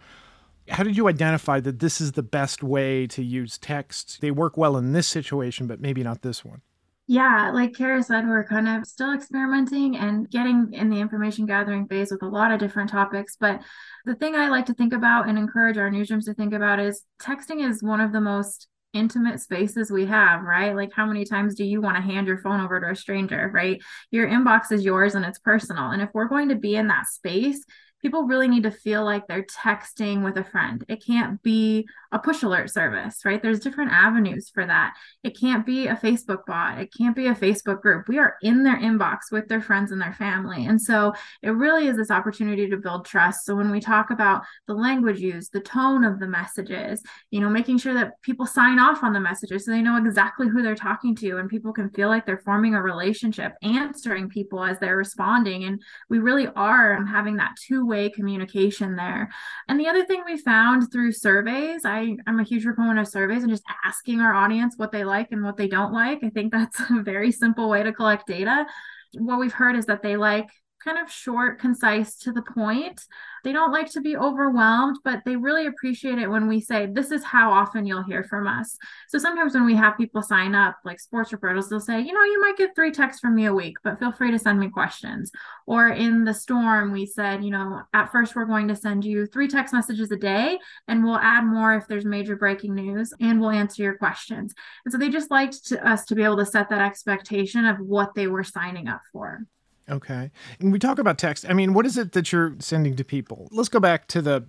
How 0.70 0.84
did 0.84 0.96
you 0.96 1.08
identify 1.08 1.60
that 1.60 1.80
this 1.80 2.00
is 2.00 2.14
the 2.14 2.24
best 2.24 2.64
way 2.64 3.08
to 3.08 3.24
use 3.24 3.58
text? 3.58 4.22
They 4.22 4.32
work 4.32 4.58
well 4.58 4.78
in 4.78 4.94
this 4.94 5.08
situation, 5.08 5.68
but 5.68 5.82
maybe 5.82 6.04
not 6.04 6.22
this 6.22 6.46
one. 6.46 6.62
Yeah, 7.08 7.52
like 7.54 7.76
Kara 7.76 8.02
said, 8.04 8.26
we're 8.26 8.46
kind 8.46 8.70
of 8.70 8.86
still 8.86 9.14
experimenting 9.14 9.98
and 9.98 10.30
getting 10.30 10.70
in 10.72 10.90
the 10.90 11.00
information 11.00 11.46
gathering 11.46 11.88
phase 11.88 12.10
with 12.10 12.24
a 12.24 12.28
lot 12.28 12.52
of 12.52 12.60
different 12.60 12.90
topics. 12.90 13.36
But 13.38 13.62
the 14.06 14.16
thing 14.16 14.36
I 14.36 14.48
like 14.48 14.68
to 14.68 14.74
think 14.74 14.94
about 14.94 15.28
and 15.28 15.38
encourage 15.38 15.78
our 15.78 15.90
newsrooms 15.90 16.26
to 16.26 16.34
think 16.34 16.54
about 16.54 16.80
is 16.80 17.04
texting 17.22 17.68
is 17.68 17.84
one 17.84 18.00
of 18.00 18.14
the 18.14 18.22
most 18.22 18.68
intimate 18.94 19.40
spaces 19.40 19.92
we 19.92 20.06
have, 20.06 20.44
right? 20.44 20.76
Like, 20.76 20.92
how 20.94 21.06
many 21.06 21.26
times 21.26 21.56
do 21.56 21.64
you 21.64 21.82
want 21.82 21.96
to 21.96 22.02
hand 22.02 22.28
your 22.28 22.40
phone 22.40 22.62
over 22.62 22.80
to 22.80 22.92
a 22.92 22.96
stranger, 22.96 23.50
right? 23.54 23.82
Your 24.12 24.28
inbox 24.28 24.72
is 24.72 24.84
yours 24.84 25.16
and 25.16 25.26
it's 25.26 25.40
personal. 25.40 25.92
And 25.92 26.02
if 26.02 26.10
we're 26.14 26.28
going 26.28 26.50
to 26.50 26.56
be 26.56 26.76
in 26.76 26.88
that 26.88 27.08
space, 27.08 27.64
people 28.02 28.24
really 28.24 28.48
need 28.48 28.64
to 28.64 28.72
feel 28.72 29.04
like 29.04 29.28
they're 29.28 29.44
texting 29.44 30.24
with 30.24 30.38
a 30.38 30.44
friend. 30.44 30.84
It 30.88 31.04
can't 31.06 31.42
be 31.44 31.88
a 32.12 32.20
push 32.20 32.44
alert 32.44 32.70
service, 32.70 33.24
right? 33.24 33.42
There's 33.42 33.60
different 33.60 33.92
avenues 33.92 34.50
for 34.54 34.66
that. 34.66 34.96
It 35.24 35.40
can't 35.40 35.66
be 35.66 35.88
a 35.88 35.96
Facebook 35.96 36.46
bot. 36.46 36.80
It 36.80 36.92
can't 36.98 37.16
be 37.16 37.28
a 37.28 37.36
Facebook 37.36 37.82
group. 37.82 38.08
We 38.08 38.20
are 38.20 38.36
in 38.42 38.64
their 38.64 38.78
inbox 38.78 39.32
with 39.32 39.48
their 39.48 39.62
friends 39.62 39.92
and 39.92 40.02
their 40.02 40.14
family. 40.14 40.66
And 40.66 40.82
so 40.82 41.14
it 41.42 41.52
really 41.52 41.88
is 41.88 41.96
this 41.96 42.12
opportunity 42.12 42.70
to 42.70 42.78
build 42.78 43.06
trust. 43.06 43.46
So 43.46 43.56
when 43.56 43.72
we 43.72 43.80
talk 43.80 44.10
about 44.10 44.44
the 44.68 44.74
language 44.74 45.20
used, 45.20 45.54
the 45.54 45.62
tone 45.62 46.04
of 46.04 46.20
the 46.20 46.28
messages, 46.28 47.02
you 47.30 47.40
know, 47.40 47.50
making 47.50 47.78
sure 47.78 47.94
that 47.94 48.22
people 48.22 48.46
sign 48.46 48.80
off 48.80 49.04
on 49.04 49.14
the 49.14 49.20
messages 49.20 49.66
so 49.66 49.72
they 49.72 49.82
know 49.82 49.98
exactly 49.98 50.48
who 50.48 50.62
they're 50.62 50.76
talking 50.76 51.16
to 51.16 51.38
and 51.38 51.50
people 51.50 51.72
can 51.72 51.90
feel 51.92 52.10
like 52.10 52.26
they're 52.26 52.38
forming 52.40 52.76
a 52.76 52.82
relationship, 52.82 53.54
answering 53.62 54.28
people 54.28 54.64
as 54.64 54.80
they're 54.80 54.98
responding. 54.98 55.64
And 55.64 55.82
we 56.10 56.20
really 56.20 56.48
are 56.48 57.06
having 57.06 57.38
that 57.38 57.56
two 57.62 57.86
way 57.92 58.10
communication 58.10 58.96
there. 58.96 59.30
And 59.68 59.80
the 59.80 59.88
other 59.88 60.06
thing 60.06 60.24
we 60.26 60.38
found 60.38 60.92
through 60.92 61.12
surveys, 61.12 61.82
I, 61.86 62.16
I'm 62.26 62.40
a 62.40 62.44
huge 62.44 62.64
proponent 62.64 63.00
of 63.00 63.08
surveys 63.08 63.44
and 63.44 63.52
just 63.52 63.64
asking 63.86 64.22
our 64.22 64.34
audience 64.34 64.76
what 64.78 64.92
they 64.92 65.04
like 65.04 65.28
and 65.32 65.44
what 65.44 65.58
they 65.58 65.68
don't 65.68 65.94
like. 65.94 66.24
I 66.24 66.30
think 66.30 66.52
that's 66.52 66.80
a 66.90 67.04
very 67.04 67.32
simple 67.32 67.70
way 67.70 67.84
to 67.84 67.94
collect 67.94 68.26
data. 68.26 68.66
What 69.14 69.40
we've 69.40 69.54
heard 69.54 69.76
is 69.76 69.86
that 69.88 70.02
they 70.02 70.16
like 70.18 70.50
kind 70.84 70.98
of 70.98 71.12
short, 71.12 71.60
concise, 71.60 72.16
to 72.18 72.32
the 72.32 72.42
point. 72.42 73.06
They 73.44 73.52
don't 73.52 73.72
like 73.72 73.90
to 73.92 74.02
be 74.02 74.16
overwhelmed, 74.16 74.98
but 75.04 75.24
they 75.26 75.36
really 75.36 75.66
appreciate 75.66 76.20
it 76.20 76.30
when 76.30 76.48
we 76.48 76.60
say, 76.60 76.86
This 76.86 77.12
is 77.12 77.24
how 77.24 77.52
often 77.52 77.86
you'll 77.86 78.04
hear 78.04 78.24
from 78.24 78.48
us. 78.48 78.78
So 79.08 79.18
sometimes 79.18 79.54
when 79.54 79.66
we 79.66 79.76
have 79.76 79.98
people 79.98 80.22
sign 80.22 80.54
up, 80.54 80.78
like 80.86 81.00
sports 81.00 81.32
reporters, 81.32 81.68
they'll 81.68 81.80
say, 81.80 82.02
You 82.02 82.14
know, 82.14 82.24
you 82.24 82.42
might 82.42 82.58
get 82.58 82.76
three 82.76 82.92
texts 82.92 83.20
from 83.20 83.36
me 83.36 83.46
a 83.46 83.54
week, 83.54 83.78
but 83.84 84.00
feel 84.00 84.12
free 84.12 84.32
to 84.32 84.40
send 84.40 84.60
me 84.60 84.70
questions. 84.70 85.32
Or 85.66 85.90
in 85.90 86.24
the 86.24 86.34
storm, 86.34 86.92
we 86.92 87.06
said, 87.06 87.44
You 87.44 87.52
know, 87.52 87.82
at 87.94 88.12
first 88.12 88.36
we're 88.36 88.46
going 88.46 88.68
to 88.68 88.76
send 88.76 89.06
you 89.06 89.26
three 89.26 89.48
text 89.48 89.74
messages 89.74 90.12
a 90.12 90.18
day, 90.18 90.60
and 90.88 91.04
we'll 91.04 91.16
add 91.16 91.44
more 91.44 91.74
if 91.74 91.88
there's 91.88 92.06
major 92.06 92.36
breaking 92.36 92.76
news, 92.76 93.14
and 93.20 93.40
we'll 93.40 93.50
answer 93.50 93.82
your 93.82 93.98
questions. 93.98 94.54
And 94.86 94.92
so 94.92 94.98
they 94.98 95.10
just 95.10 95.32
liked 95.32 95.68
to, 95.68 95.88
us 95.88 96.06
to 96.06 96.16
be 96.16 96.24
able 96.24 96.38
to 96.38 96.46
set 96.46 96.70
that 96.70 96.82
expectation 96.82 97.66
of 97.66 97.80
what 97.80 98.14
they 98.16 98.28
were 98.28 98.44
signing 98.44 98.88
up 98.88 99.02
for. 99.12 99.46
Okay. 99.92 100.32
And 100.60 100.72
we 100.72 100.80
talk 100.80 101.00
about 101.00 101.18
text. 101.18 101.46
I 101.48 101.54
mean, 101.54 101.74
what 101.74 101.86
is 101.86 101.98
it 101.98 102.14
that 102.14 102.32
you're 102.32 102.56
sending 102.60 102.96
to 102.96 103.04
people? 103.04 103.50
Let's 103.52 103.70
go 103.70 103.80
back 103.80 104.08
to 104.10 104.22
the 104.22 104.46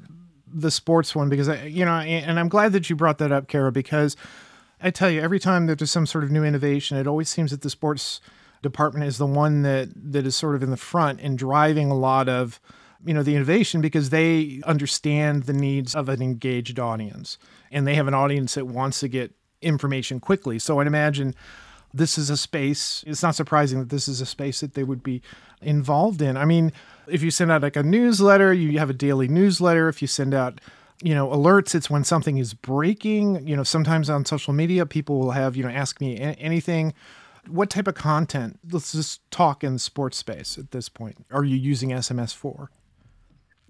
the 0.55 0.71
sports 0.71 1.15
one 1.15 1.31
because 1.31 1.49
I, 1.49 1.65
you 1.65 1.85
know, 1.85 1.93
and 1.93 2.39
I'm 2.39 2.49
glad 2.49 2.73
that 2.73 2.91
you 2.91 2.95
brought 2.97 3.19
that 3.19 3.33
up, 3.33 3.49
Kara, 3.49 3.73
because 3.73 4.17
I 4.83 4.91
tell 4.91 5.11
you, 5.11 5.21
every 5.21 5.39
time 5.39 5.67
that 5.67 5.79
there's 5.79 5.91
some 5.91 6.05
sort 6.07 6.25
of 6.25 6.31
new 6.31 6.45
innovation, 6.45 6.99
it 6.99 7.07
always 7.07 7.31
seems 7.31 7.53
that 7.53 7.63
the 7.63 7.71
sports 7.71 8.21
department 8.63 9.07
is 9.07 9.19
the 9.19 9.27
one 9.27 9.63
that 9.63 9.89
that 9.95 10.27
is 10.27 10.37
sort 10.37 10.55
of 10.55 10.63
in 10.63 10.71
the 10.71 10.77
front 10.77 11.21
and 11.21 11.37
driving 11.37 11.91
a 11.91 11.97
lot 11.97 12.29
of 12.29 12.61
you 13.05 13.13
know 13.13 13.23
the 13.23 13.35
innovation 13.35 13.81
because 13.81 14.11
they 14.11 14.61
understand 14.65 15.45
the 15.45 15.53
needs 15.53 15.95
of 15.95 16.09
an 16.09 16.23
engaged 16.23 16.79
audience 16.79 17.39
and 17.73 17.87
they 17.87 17.95
have 17.97 18.07
an 18.07 18.15
audience 18.15 18.55
that 18.55 18.67
wants 18.67 19.01
to 19.01 19.09
get 19.09 19.33
information 19.61 20.21
quickly 20.21 20.59
so 20.59 20.79
i'd 20.79 20.87
imagine 20.87 21.35
this 21.95 22.19
is 22.19 22.31
a 22.31 22.37
space. 22.37 23.05
It's 23.07 23.23
not 23.23 23.35
surprising 23.35 23.81
that 23.81 23.91
this 23.91 24.09
is 24.09 24.21
a 24.21 24.27
space 24.27 24.61
that 24.61 24.75
they 24.75 24.85
would 24.85 25.03
be 25.03 25.23
involved 25.61 26.23
in. 26.23 26.37
I 26.37 26.45
mean, 26.45 26.73
if 27.07 27.23
you 27.23 27.31
send 27.31 27.51
out 27.51 27.63
like 27.63 27.77
a 27.77 27.83
newsletter, 27.83 28.53
you 28.53 28.79
have 28.79 28.91
a 28.91 28.95
daily 28.95 29.29
newsletter. 29.29 29.89
If 29.89 30.03
you 30.03 30.09
send 30.09 30.35
out, 30.35 30.61
you 31.03 31.15
know, 31.15 31.29
alerts, 31.29 31.75
it's 31.75 31.91
when 31.91 32.05
something 32.05 32.39
is 32.39 32.55
breaking. 32.55 33.47
You 33.47 33.57
know, 33.57 33.65
sometimes 33.65 34.09
on 34.09 34.25
social 34.25 34.53
media, 34.53 34.87
people 34.87 35.19
will 35.19 35.33
have, 35.33 35.57
you 35.57 35.65
know, 35.65 35.71
ask 35.71 36.01
me 36.01 36.19
anything. 36.19 36.95
What 37.49 37.71
type 37.71 37.89
of 37.89 37.95
content? 37.95 38.61
Let's 38.71 38.93
just 38.93 39.29
talk 39.31 39.65
in 39.65 39.75
the 39.75 39.79
sports 39.79 40.17
space 40.17 40.59
at 40.59 40.71
this 40.71 40.89
point. 40.89 41.27
Are 41.31 41.45
you 41.45 41.57
using 41.57 41.91
SMS 41.91 42.35
for? 42.35 42.71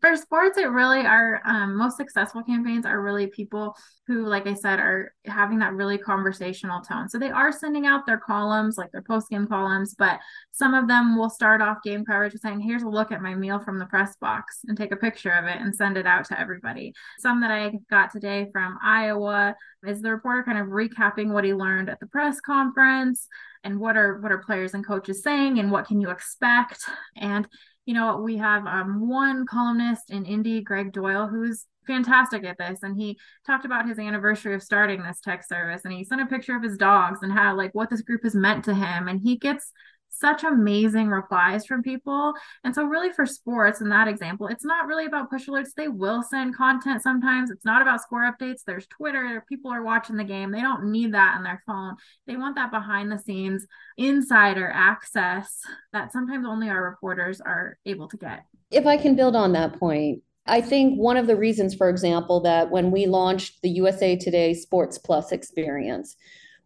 For 0.03 0.17
sports 0.17 0.59
it 0.59 0.69
really 0.69 1.07
are 1.07 1.41
um, 1.45 1.77
most 1.77 1.97
successful 1.97 2.43
campaigns 2.43 2.85
are 2.85 3.01
really 3.01 3.29
people 3.29 3.75
who 4.09 4.27
like 4.27 4.49
i 4.49 4.53
said 4.53 4.81
are 4.81 5.15
having 5.27 5.61
that 5.61 5.73
really 5.73 5.97
conversational 5.97 6.81
tone. 6.81 7.09
So 7.09 7.19
they 7.19 7.31
are 7.31 7.53
sending 7.53 7.87
out 7.87 8.05
their 8.05 8.19
columns 8.19 8.77
like 8.77 8.91
their 8.91 9.03
post 9.03 9.31
game 9.31 9.47
columns 9.47 9.95
but 9.97 10.19
some 10.51 10.75
of 10.75 10.89
them 10.89 11.17
will 11.17 11.31
start 11.31 11.63
off 11.63 11.83
game 11.85 12.05
coverage 12.05 12.33
with 12.33 12.43
saying 12.43 12.61
here's 12.61 12.83
a 12.83 12.89
look 12.89 13.13
at 13.13 13.23
my 13.23 13.35
meal 13.35 13.61
from 13.61 13.79
the 13.79 13.87
press 13.87 14.17
box 14.17 14.61
and 14.67 14.77
take 14.77 14.93
a 14.93 14.97
picture 14.97 15.31
of 15.31 15.45
it 15.45 15.61
and 15.61 15.75
send 15.75 15.97
it 15.97 16.07
out 16.07 16.25
to 16.27 16.39
everybody. 16.39 16.93
Some 17.21 17.41
that 17.43 17.53
i 17.53 17.73
got 17.89 18.11
today 18.11 18.49
from 18.53 18.79
iowa 18.83 19.55
is 19.87 20.03
the 20.03 20.11
reporter 20.11 20.43
kind 20.43 20.59
of 20.59 20.69
recapping 20.69 21.33
what 21.33 21.45
he 21.45 21.55
learned 21.55 21.89
at 21.89 22.01
the 22.01 22.07
press 22.07 22.41
conference 22.41 23.29
and 23.65 23.79
what 23.79 23.97
are 23.97 24.21
what 24.21 24.33
are 24.33 24.39
players 24.39 24.75
and 24.75 24.87
coaches 24.87 25.23
saying 25.23 25.59
and 25.59 25.71
what 25.71 25.87
can 25.87 26.01
you 26.01 26.11
expect? 26.11 26.81
And 27.17 27.47
you 27.85 27.95
know, 27.95 28.19
we 28.19 28.37
have 28.37 28.67
um, 28.67 29.09
one 29.09 29.47
columnist 29.47 30.11
in 30.11 30.25
Indy, 30.25 30.61
Gregg 30.61 30.93
Doyel, 30.93 31.29
who's 31.29 31.67
fantastic 31.87 32.45
at 32.45 32.59
this. 32.59 32.81
And 32.83 32.97
he 32.97 33.19
talked 33.47 33.65
about 33.65 33.89
his 33.89 33.99
anniversary 33.99 34.55
of 34.55 34.63
starting 34.63 35.03
this 35.03 35.21
tech 35.21 35.45
service 35.45 35.83
and 35.85 35.93
he 35.93 36.05
sent 36.05 36.21
a 36.21 36.27
picture 36.27 36.57
of 36.57 36.63
his 36.63 36.77
dogs 36.77 37.21
and 37.23 37.33
how, 37.33 37.57
like, 37.57 37.75
what 37.75 37.91
this 37.91 38.03
group 38.03 38.23
has 38.23 38.35
meant 38.35 38.65
to 38.65 38.75
him. 38.75 39.09
And 39.09 39.21
he 39.21 39.37
gets 39.37 39.73
such 40.13 40.45
amazing 40.45 41.09
replies 41.09 41.67
from 41.67 41.83
people. 41.83 42.35
And 42.65 42.75
so, 42.75 42.85
really, 42.85 43.11
for 43.13 43.27
sports, 43.27 43.81
in 43.81 43.89
that 43.89 44.09
example, 44.09 44.47
it's 44.47 44.65
not 44.65 44.87
really 44.87 45.07
about 45.07 45.31
push 45.31 45.49
alerts. 45.49 45.75
They 45.77 45.89
will 45.89 46.23
send 46.23 46.57
content 46.57 47.03
sometimes. 47.03 47.51
It's 47.51 47.65
not 47.65 47.83
about 47.83 48.03
score 48.03 48.31
updates. 48.31 48.63
There's 48.67 48.87
Twitter. 48.87 49.45
People 49.49 49.71
are 49.73 49.83
watching 49.83 50.17
the 50.17 50.25
game. 50.25 50.51
They 50.51 50.61
don't 50.61 50.91
need 50.91 51.15
that 51.15 51.37
on 51.37 51.43
their 51.43 51.63
phone. 51.67 51.97
They 52.27 52.37
want 52.37 52.57
that 52.57 52.71
behind 52.71 53.11
the 53.11 53.19
scenes 53.19 53.67
insider 53.97 54.71
access 54.73 55.61
that 55.93 56.13
sometimes 56.13 56.47
only 56.47 56.69
our 56.69 56.83
reporters 56.83 57.41
are 57.41 57.79
able 57.87 58.09
to 58.09 58.17
get. 58.17 58.45
If 58.71 58.87
I 58.87 58.97
can 58.97 59.17
build 59.17 59.37
on 59.37 59.53
that 59.53 59.79
point, 59.79 60.23
I 60.47 60.61
think 60.61 60.99
one 60.99 61.17
of 61.17 61.27
the 61.27 61.37
reasons, 61.37 61.75
for 61.75 61.89
example, 61.89 62.41
that 62.41 62.71
when 62.71 62.91
we 62.91 63.07
launched 63.07 63.63
the 63.63 63.71
USA 63.71 64.17
Today 64.17 64.55
Sports 64.55 64.99
Plus 64.99 65.31
experience, 65.31 66.17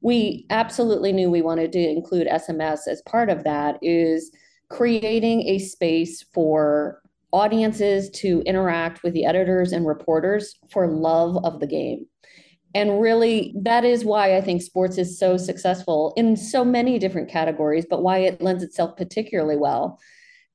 we 0.00 0.47
absolutely 0.50 1.12
knew 1.12 1.31
we 1.31 1.43
wanted 1.43 1.73
to 1.73 1.79
include 1.79 2.29
SMS 2.29 2.81
as 2.88 3.03
part 3.03 3.31
of 3.31 3.45
that 3.45 3.79
is 3.83 4.31
creating 4.69 5.43
a 5.43 5.59
space 5.59 6.25
for 6.35 7.03
audiences 7.33 8.11
to 8.11 8.43
interact 8.47 9.03
with 9.03 9.12
the 9.12 9.25
editors 9.25 9.73
and 9.73 9.87
reporters 9.87 10.55
for 10.71 10.87
love 10.87 11.45
of 11.45 11.61
the 11.61 11.67
game. 11.67 12.07
And 12.75 13.00
really, 13.00 13.55
that 13.62 13.85
is 13.85 14.05
why 14.05 14.37
I 14.37 14.41
think 14.41 14.61
sports 14.61 14.99
is 14.99 15.19
so 15.19 15.37
successful 15.37 16.12
in 16.17 16.37
so 16.37 16.65
many 16.65 16.99
different 16.99 17.31
categories, 17.31 17.87
but 17.88 18.03
why 18.03 18.19
it 18.19 18.43
lends 18.43 18.62
itself 18.62 18.97
particularly 18.97 19.57
well 19.57 19.99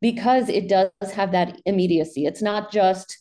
because 0.01 0.49
it 0.49 0.67
does 0.67 0.89
have 1.13 1.31
that 1.31 1.61
immediacy. 1.65 2.25
It's 2.25 2.41
not 2.41 2.71
just, 2.71 3.17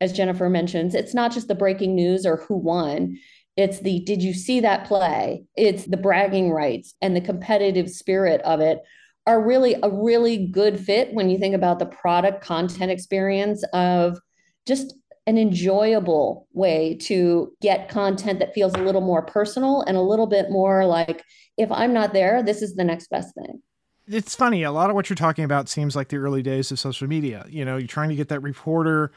as 0.00 0.12
Jennifer 0.12 0.48
mentions, 0.48 0.94
it's 0.94 1.14
not 1.14 1.32
just 1.32 1.46
the 1.46 1.54
breaking 1.54 1.94
news 1.94 2.26
or 2.26 2.38
who 2.38 2.56
won. 2.56 3.18
It's 3.62 3.80
the 3.80 4.00
did 4.00 4.22
you 4.22 4.34
see 4.34 4.60
that 4.60 4.86
play? 4.86 5.44
It's 5.56 5.84
the 5.84 5.96
bragging 5.96 6.50
rights 6.50 6.94
and 7.00 7.14
the 7.14 7.20
competitive 7.20 7.88
spirit 7.88 8.40
of 8.42 8.60
it 8.60 8.80
are 9.26 9.40
really 9.40 9.76
a 9.82 9.88
really 9.88 10.48
good 10.48 10.80
fit 10.80 11.14
when 11.14 11.30
you 11.30 11.38
think 11.38 11.54
about 11.54 11.78
the 11.78 11.86
product 11.86 12.42
content 12.44 12.90
experience 12.90 13.62
of 13.72 14.18
just 14.66 14.94
an 15.28 15.38
enjoyable 15.38 16.48
way 16.52 16.96
to 17.02 17.52
get 17.62 17.88
content 17.88 18.40
that 18.40 18.52
feels 18.52 18.74
a 18.74 18.82
little 18.82 19.00
more 19.00 19.22
personal 19.22 19.82
and 19.82 19.96
a 19.96 20.02
little 20.02 20.26
bit 20.26 20.50
more 20.50 20.84
like 20.84 21.22
if 21.56 21.70
I'm 21.70 21.92
not 21.92 22.12
there, 22.12 22.42
this 22.42 22.62
is 22.62 22.74
the 22.74 22.82
next 22.82 23.10
best 23.10 23.32
thing. 23.36 23.62
It's 24.08 24.34
funny. 24.34 24.64
A 24.64 24.72
lot 24.72 24.90
of 24.90 24.96
what 24.96 25.08
you're 25.08 25.14
talking 25.16 25.44
about 25.44 25.68
seems 25.68 25.94
like 25.94 26.08
the 26.08 26.16
early 26.16 26.42
days 26.42 26.72
of 26.72 26.80
social 26.80 27.06
media. 27.06 27.46
You 27.48 27.64
know, 27.64 27.76
you're 27.76 27.86
trying 27.86 28.08
to 28.08 28.16
get 28.16 28.28
that 28.30 28.40
reporter 28.40 29.12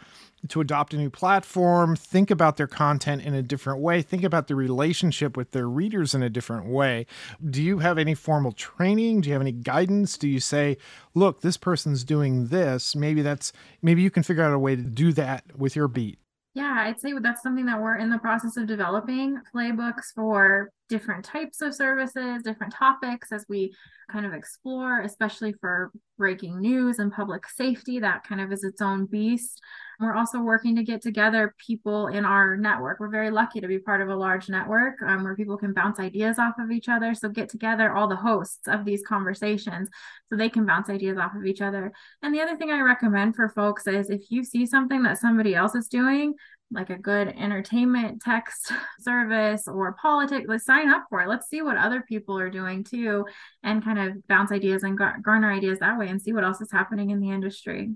to 0.49 0.61
adopt 0.61 0.93
a 0.93 0.97
new 0.97 1.09
platform, 1.09 1.95
think 1.95 2.31
about 2.31 2.57
their 2.57 2.67
content 2.67 3.21
in 3.21 3.33
a 3.33 3.41
different 3.41 3.79
way, 3.81 4.01
think 4.01 4.23
about 4.23 4.47
the 4.47 4.55
relationship 4.55 5.35
with 5.37 5.51
their 5.51 5.67
readers 5.67 6.13
in 6.13 6.23
a 6.23 6.29
different 6.29 6.65
way. 6.67 7.05
Do 7.49 7.61
you 7.61 7.79
have 7.79 7.97
any 7.97 8.15
formal 8.15 8.51
training? 8.51 9.21
Do 9.21 9.29
you 9.29 9.33
have 9.33 9.41
any 9.41 9.51
guidance? 9.51 10.17
Do 10.17 10.27
you 10.27 10.39
say, 10.39 10.77
look, 11.13 11.41
this 11.41 11.57
person's 11.57 12.03
doing 12.03 12.47
this? 12.47 12.95
Maybe 12.95 13.21
that's 13.21 13.51
maybe 13.81 14.01
you 14.01 14.11
can 14.11 14.23
figure 14.23 14.43
out 14.43 14.53
a 14.53 14.59
way 14.59 14.75
to 14.75 14.81
do 14.81 15.13
that 15.13 15.43
with 15.57 15.75
your 15.75 15.87
beat. 15.87 16.19
Yeah, 16.55 16.73
I'd 16.79 17.01
say 17.01 17.11
that's 17.19 17.43
something 17.43 17.65
that 17.65 17.81
we're 17.81 17.97
in 17.97 18.09
the 18.09 18.17
process 18.17 18.55
of 18.55 18.65
developing 18.65 19.41
playbooks 19.53 20.13
for 20.15 20.71
different 20.87 21.25
types 21.25 21.61
of 21.61 21.75
services, 21.75 22.43
different 22.43 22.73
topics 22.73 23.33
as 23.33 23.45
we 23.49 23.75
kind 24.09 24.25
of 24.25 24.33
explore, 24.33 25.01
especially 25.01 25.53
for 25.59 25.91
breaking 26.17 26.61
news 26.61 26.99
and 26.99 27.11
public 27.11 27.45
safety. 27.49 27.99
That 27.99 28.23
kind 28.23 28.39
of 28.39 28.53
is 28.53 28.63
its 28.63 28.81
own 28.81 29.05
beast. 29.05 29.61
We're 29.99 30.15
also 30.15 30.39
working 30.39 30.75
to 30.75 30.83
get 30.83 31.01
together 31.01 31.55
people 31.57 32.07
in 32.07 32.25
our 32.25 32.57
network. 32.57 32.99
We're 32.99 33.09
very 33.09 33.31
lucky 33.31 33.61
to 33.61 33.67
be 33.67 33.79
part 33.79 34.01
of 34.01 34.09
a 34.09 34.15
large 34.15 34.49
network 34.49 35.01
um, 35.01 35.23
where 35.23 35.35
people 35.35 35.57
can 35.57 35.73
bounce 35.73 35.99
ideas 35.99 36.39
off 36.39 36.55
of 36.59 36.71
each 36.71 36.89
other. 36.89 37.13
So 37.13 37.29
get 37.29 37.49
together 37.49 37.93
all 37.93 38.07
the 38.07 38.15
hosts 38.15 38.67
of 38.67 38.85
these 38.85 39.03
conversations 39.07 39.89
so 40.29 40.35
they 40.35 40.49
can 40.49 40.65
bounce 40.65 40.89
ideas 40.89 41.17
off 41.17 41.35
of 41.35 41.45
each 41.45 41.61
other. 41.61 41.91
And 42.21 42.33
the 42.33 42.41
other 42.41 42.57
thing 42.57 42.71
I 42.71 42.81
recommend 42.81 43.35
for 43.35 43.49
folks 43.49 43.87
is 43.87 44.09
if 44.09 44.29
you 44.29 44.43
see 44.43 44.65
something 44.65 45.03
that 45.03 45.19
somebody 45.19 45.55
else 45.55 45.75
is 45.75 45.87
doing, 45.87 46.35
like 46.71 46.89
a 46.89 46.97
good 46.97 47.27
entertainment 47.27 48.21
text 48.21 48.71
service 48.99 49.67
or 49.67 49.95
politics, 50.01 50.45
let's 50.47 50.65
sign 50.65 50.89
up 50.89 51.05
for 51.09 51.21
it. 51.21 51.27
Let's 51.27 51.47
see 51.49 51.61
what 51.61 51.77
other 51.77 52.01
people 52.01 52.37
are 52.37 52.49
doing 52.49 52.83
too 52.83 53.25
and 53.63 53.83
kind 53.83 53.99
of 53.99 54.27
bounce 54.27 54.51
ideas 54.51 54.83
and 54.83 54.97
garner 54.97 55.51
ideas 55.51 55.79
that 55.79 55.97
way 55.97 56.09
and 56.09 56.21
see 56.21 56.33
what 56.33 56.43
else 56.43 56.61
is 56.61 56.71
happening 56.71 57.11
in 57.11 57.19
the 57.19 57.29
industry. 57.29 57.91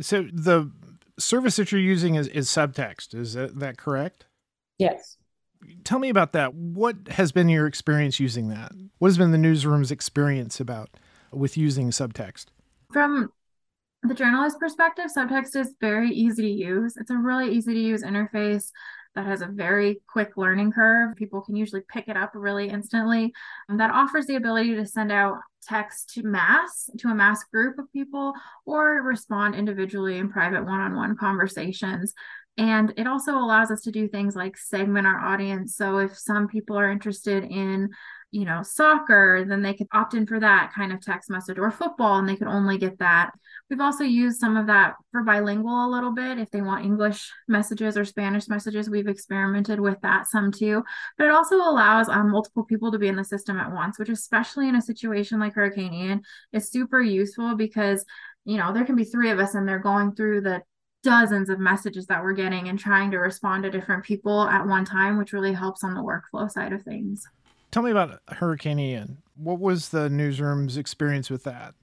So 0.00 0.26
the 0.32 0.70
service 1.22 1.56
that 1.56 1.72
you're 1.72 1.80
using 1.80 2.14
is, 2.14 2.28
is 2.28 2.48
subtext. 2.48 3.14
Is 3.14 3.34
that, 3.34 3.58
that 3.58 3.78
correct? 3.78 4.26
Yes. 4.78 5.16
Tell 5.84 5.98
me 5.98 6.08
about 6.08 6.32
that. 6.32 6.54
What 6.54 6.96
has 7.08 7.32
been 7.32 7.48
your 7.48 7.66
experience 7.66 8.18
using 8.18 8.48
that? 8.48 8.72
What 8.98 9.08
has 9.08 9.18
been 9.18 9.32
the 9.32 9.38
newsroom's 9.38 9.90
experience 9.90 10.60
about 10.60 10.90
with 11.32 11.56
using 11.56 11.90
subtext? 11.90 12.46
From 12.92 13.30
the 14.02 14.14
journalist 14.14 14.58
perspective, 14.58 15.06
subtext 15.16 15.54
is 15.54 15.74
very 15.80 16.10
easy 16.10 16.42
to 16.42 16.48
use. 16.48 16.96
It's 16.96 17.10
a 17.10 17.16
really 17.16 17.52
easy 17.52 17.74
to 17.74 17.80
use 17.80 18.02
interface 18.02 18.70
that 19.14 19.26
has 19.26 19.42
a 19.42 19.46
very 19.46 20.00
quick 20.08 20.36
learning 20.36 20.72
curve. 20.72 21.16
People 21.16 21.42
can 21.42 21.54
usually 21.54 21.82
pick 21.88 22.08
it 22.08 22.16
up 22.16 22.32
really 22.34 22.68
instantly. 22.68 23.32
And 23.68 23.78
that 23.78 23.90
offers 23.90 24.26
the 24.26 24.36
ability 24.36 24.74
to 24.74 24.86
send 24.86 25.12
out 25.12 25.38
text 25.62 26.14
to 26.14 26.22
mass, 26.22 26.90
to 26.98 27.08
a 27.08 27.14
mass 27.14 27.44
group 27.44 27.78
of 27.78 27.92
people, 27.92 28.32
or 28.66 29.02
respond 29.02 29.54
individually 29.54 30.18
in 30.18 30.30
private 30.30 30.64
one 30.64 30.80
on 30.80 30.96
one 30.96 31.16
conversations. 31.16 32.14
And 32.58 32.92
it 32.96 33.06
also 33.06 33.32
allows 33.32 33.70
us 33.70 33.82
to 33.82 33.90
do 33.90 34.08
things 34.08 34.36
like 34.36 34.56
segment 34.58 35.06
our 35.06 35.18
audience. 35.18 35.76
So 35.76 35.98
if 35.98 36.18
some 36.18 36.48
people 36.48 36.78
are 36.78 36.90
interested 36.90 37.44
in 37.44 37.90
you 38.32 38.46
know, 38.46 38.62
soccer, 38.62 39.44
then 39.46 39.60
they 39.60 39.74
could 39.74 39.86
opt 39.92 40.14
in 40.14 40.26
for 40.26 40.40
that 40.40 40.72
kind 40.74 40.90
of 40.90 41.02
text 41.02 41.28
message 41.28 41.58
or 41.58 41.70
football 41.70 42.18
and 42.18 42.26
they 42.26 42.34
could 42.34 42.48
only 42.48 42.78
get 42.78 42.98
that. 42.98 43.30
We've 43.68 43.80
also 43.80 44.04
used 44.04 44.40
some 44.40 44.56
of 44.56 44.66
that 44.68 44.94
for 45.10 45.22
bilingual 45.22 45.86
a 45.86 45.92
little 45.92 46.12
bit. 46.12 46.38
If 46.38 46.50
they 46.50 46.62
want 46.62 46.86
English 46.86 47.30
messages 47.46 47.98
or 47.98 48.06
Spanish 48.06 48.48
messages, 48.48 48.88
we've 48.88 49.06
experimented 49.06 49.80
with 49.80 50.00
that 50.00 50.28
some 50.28 50.50
too. 50.50 50.82
But 51.18 51.26
it 51.26 51.30
also 51.30 51.56
allows 51.56 52.08
um, 52.08 52.30
multiple 52.30 52.64
people 52.64 52.90
to 52.90 52.98
be 52.98 53.08
in 53.08 53.16
the 53.16 53.24
system 53.24 53.58
at 53.58 53.70
once, 53.70 53.98
which, 53.98 54.08
especially 54.08 54.66
in 54.66 54.76
a 54.76 54.82
situation 54.82 55.38
like 55.38 55.54
Hurricane 55.54 55.92
Ian, 55.92 56.22
is 56.54 56.70
super 56.70 57.02
useful 57.02 57.54
because, 57.54 58.02
you 58.46 58.56
know, 58.56 58.72
there 58.72 58.86
can 58.86 58.96
be 58.96 59.04
three 59.04 59.30
of 59.30 59.40
us 59.40 59.54
and 59.54 59.68
they're 59.68 59.78
going 59.78 60.14
through 60.14 60.40
the 60.40 60.62
dozens 61.02 61.50
of 61.50 61.58
messages 61.58 62.06
that 62.06 62.22
we're 62.22 62.32
getting 62.32 62.68
and 62.68 62.78
trying 62.78 63.10
to 63.10 63.18
respond 63.18 63.64
to 63.64 63.70
different 63.70 64.04
people 64.04 64.44
at 64.48 64.66
one 64.66 64.86
time, 64.86 65.18
which 65.18 65.34
really 65.34 65.52
helps 65.52 65.84
on 65.84 65.92
the 65.92 66.00
workflow 66.00 66.50
side 66.50 66.72
of 66.72 66.82
things. 66.82 67.26
Tell 67.72 67.82
me 67.82 67.90
about 67.90 68.20
Hurricane 68.28 68.78
Ian. 68.78 69.22
What 69.34 69.58
was 69.58 69.88
the 69.88 70.10
newsroom's 70.10 70.76
experience 70.76 71.30
with 71.30 71.42
that? 71.44 71.74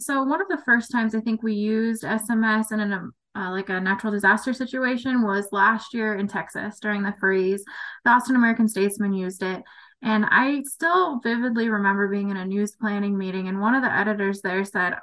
So 0.00 0.24
one 0.24 0.42
of 0.42 0.48
the 0.48 0.60
first 0.64 0.90
times 0.90 1.14
I 1.14 1.20
think 1.20 1.44
we 1.44 1.54
used 1.54 2.02
SMS 2.02 2.72
in 2.72 3.12
uh, 3.34 3.50
like 3.50 3.68
a 3.68 3.80
natural 3.80 4.12
disaster 4.12 4.52
situation 4.52 5.22
was 5.22 5.46
last 5.52 5.94
year 5.94 6.16
in 6.16 6.26
Texas 6.26 6.80
during 6.80 7.04
the 7.04 7.14
freeze. 7.20 7.64
The 8.04 8.10
Austin 8.10 8.34
American 8.34 8.66
Statesman 8.66 9.12
used 9.12 9.44
it. 9.44 9.62
And 10.02 10.26
I 10.28 10.64
still 10.64 11.20
vividly 11.20 11.68
remember 11.68 12.08
being 12.08 12.30
in 12.30 12.36
a 12.36 12.44
news 12.44 12.74
planning 12.74 13.16
meeting, 13.16 13.46
and 13.46 13.60
one 13.60 13.76
of 13.76 13.82
the 13.82 13.96
editors 13.96 14.40
there 14.42 14.64
said, 14.64 14.94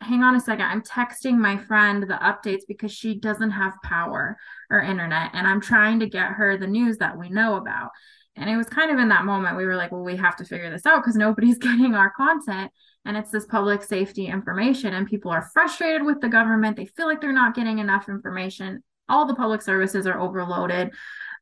Hang 0.00 0.22
on 0.22 0.36
a 0.36 0.40
second, 0.40 0.66
I'm 0.66 0.82
texting 0.82 1.38
my 1.38 1.56
friend 1.56 2.04
the 2.04 2.14
updates 2.14 2.62
because 2.68 2.92
she 2.92 3.18
doesn't 3.18 3.50
have 3.50 3.72
power 3.82 4.36
or 4.70 4.80
internet, 4.80 5.30
and 5.32 5.48
I'm 5.48 5.60
trying 5.60 5.98
to 6.00 6.08
get 6.08 6.32
her 6.32 6.56
the 6.56 6.68
news 6.68 6.98
that 6.98 7.18
we 7.18 7.30
know 7.30 7.56
about. 7.56 7.90
And 8.36 8.50
it 8.50 8.56
was 8.56 8.68
kind 8.68 8.90
of 8.90 8.98
in 8.98 9.08
that 9.08 9.24
moment 9.24 9.56
we 9.56 9.64
were 9.64 9.76
like, 9.76 9.92
well, 9.92 10.02
we 10.02 10.16
have 10.16 10.36
to 10.36 10.44
figure 10.44 10.70
this 10.70 10.86
out 10.86 11.02
because 11.02 11.16
nobody's 11.16 11.58
getting 11.68 11.94
our 11.94 12.10
content. 12.10 12.72
And 13.04 13.16
it's 13.16 13.30
this 13.30 13.44
public 13.44 13.82
safety 13.82 14.26
information, 14.26 14.94
and 14.94 15.06
people 15.06 15.30
are 15.30 15.50
frustrated 15.52 16.02
with 16.04 16.20
the 16.22 16.28
government. 16.28 16.76
They 16.76 16.86
feel 16.86 17.06
like 17.06 17.20
they're 17.20 17.32
not 17.32 17.54
getting 17.54 17.78
enough 17.78 18.08
information. 18.08 18.82
All 19.08 19.26
the 19.26 19.34
public 19.34 19.62
services 19.62 20.06
are 20.06 20.18
overloaded. 20.18 20.92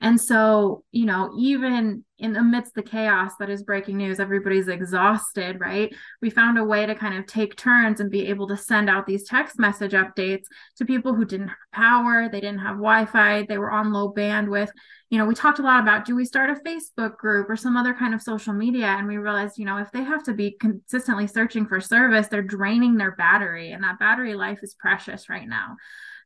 And 0.03 0.21
so, 0.21 0.83
you 0.91 1.07
know, 1.07 1.33
even 1.39 2.05
in 2.19 2.35
amidst 2.35 2.75
the 2.75 2.83
chaos 2.83 3.35
that 3.39 3.49
is 3.49 3.63
breaking 3.63 3.99
news, 3.99 4.19
everybody's 4.19 4.67
exhausted, 4.67 5.61
right? 5.61 5.95
We 6.21 6.29
found 6.29 6.59
a 6.59 6.65
way 6.65 6.87
to 6.87 6.97
kind 6.97 7.17
of 7.17 7.27
take 7.27 7.55
turns 7.55 8.01
and 8.01 8.11
be 8.11 8.27
able 8.27 8.49
to 8.49 8.57
send 8.57 8.91
out 8.91 9.07
these 9.07 9.29
text 9.29 9.61
message 9.61 9.93
updates 9.93 10.43
to 10.79 10.85
people 10.85 11.15
who 11.15 11.25
didn't 11.25 11.49
have 11.49 11.57
power, 11.73 12.29
they 12.29 12.41
didn't 12.41 12.59
have 12.59 12.77
Wi 12.77 13.07
Fi, 13.07 13.47
they 13.49 13.59
were 13.59 13.71
on 13.71 13.93
low 13.93 14.13
bandwidth. 14.13 14.71
You 15.11 15.19
know, 15.19 15.25
we 15.25 15.37
talked 15.37 15.61
a 15.61 15.63
lot 15.63 15.81
about 15.81 16.05
do 16.05 16.17
we 16.17 16.25
start 16.25 16.51
a 16.51 16.69
Facebook 16.69 17.17
group 17.17 17.49
or 17.49 17.55
some 17.55 17.77
other 17.77 17.95
kind 17.95 18.13
of 18.13 18.23
social 18.23 18.55
media? 18.55 18.87
And 18.87 19.07
we 19.07 19.19
realized, 19.19 19.57
you 19.57 19.67
know, 19.67 19.79
if 19.79 19.93
they 19.93 20.03
have 20.03 20.25
to 20.25 20.35
be 20.35 20.57
consistently 20.59 21.29
searching 21.29 21.67
for 21.67 21.81
service, 21.81 22.27
they're 22.27 22.43
draining 22.43 22.97
their 22.97 23.15
battery, 23.15 23.71
and 23.71 23.85
that 23.85 24.01
battery 24.01 24.35
life 24.35 24.59
is 24.65 24.75
precious 24.75 25.29
right 25.29 25.47
now. 25.47 25.77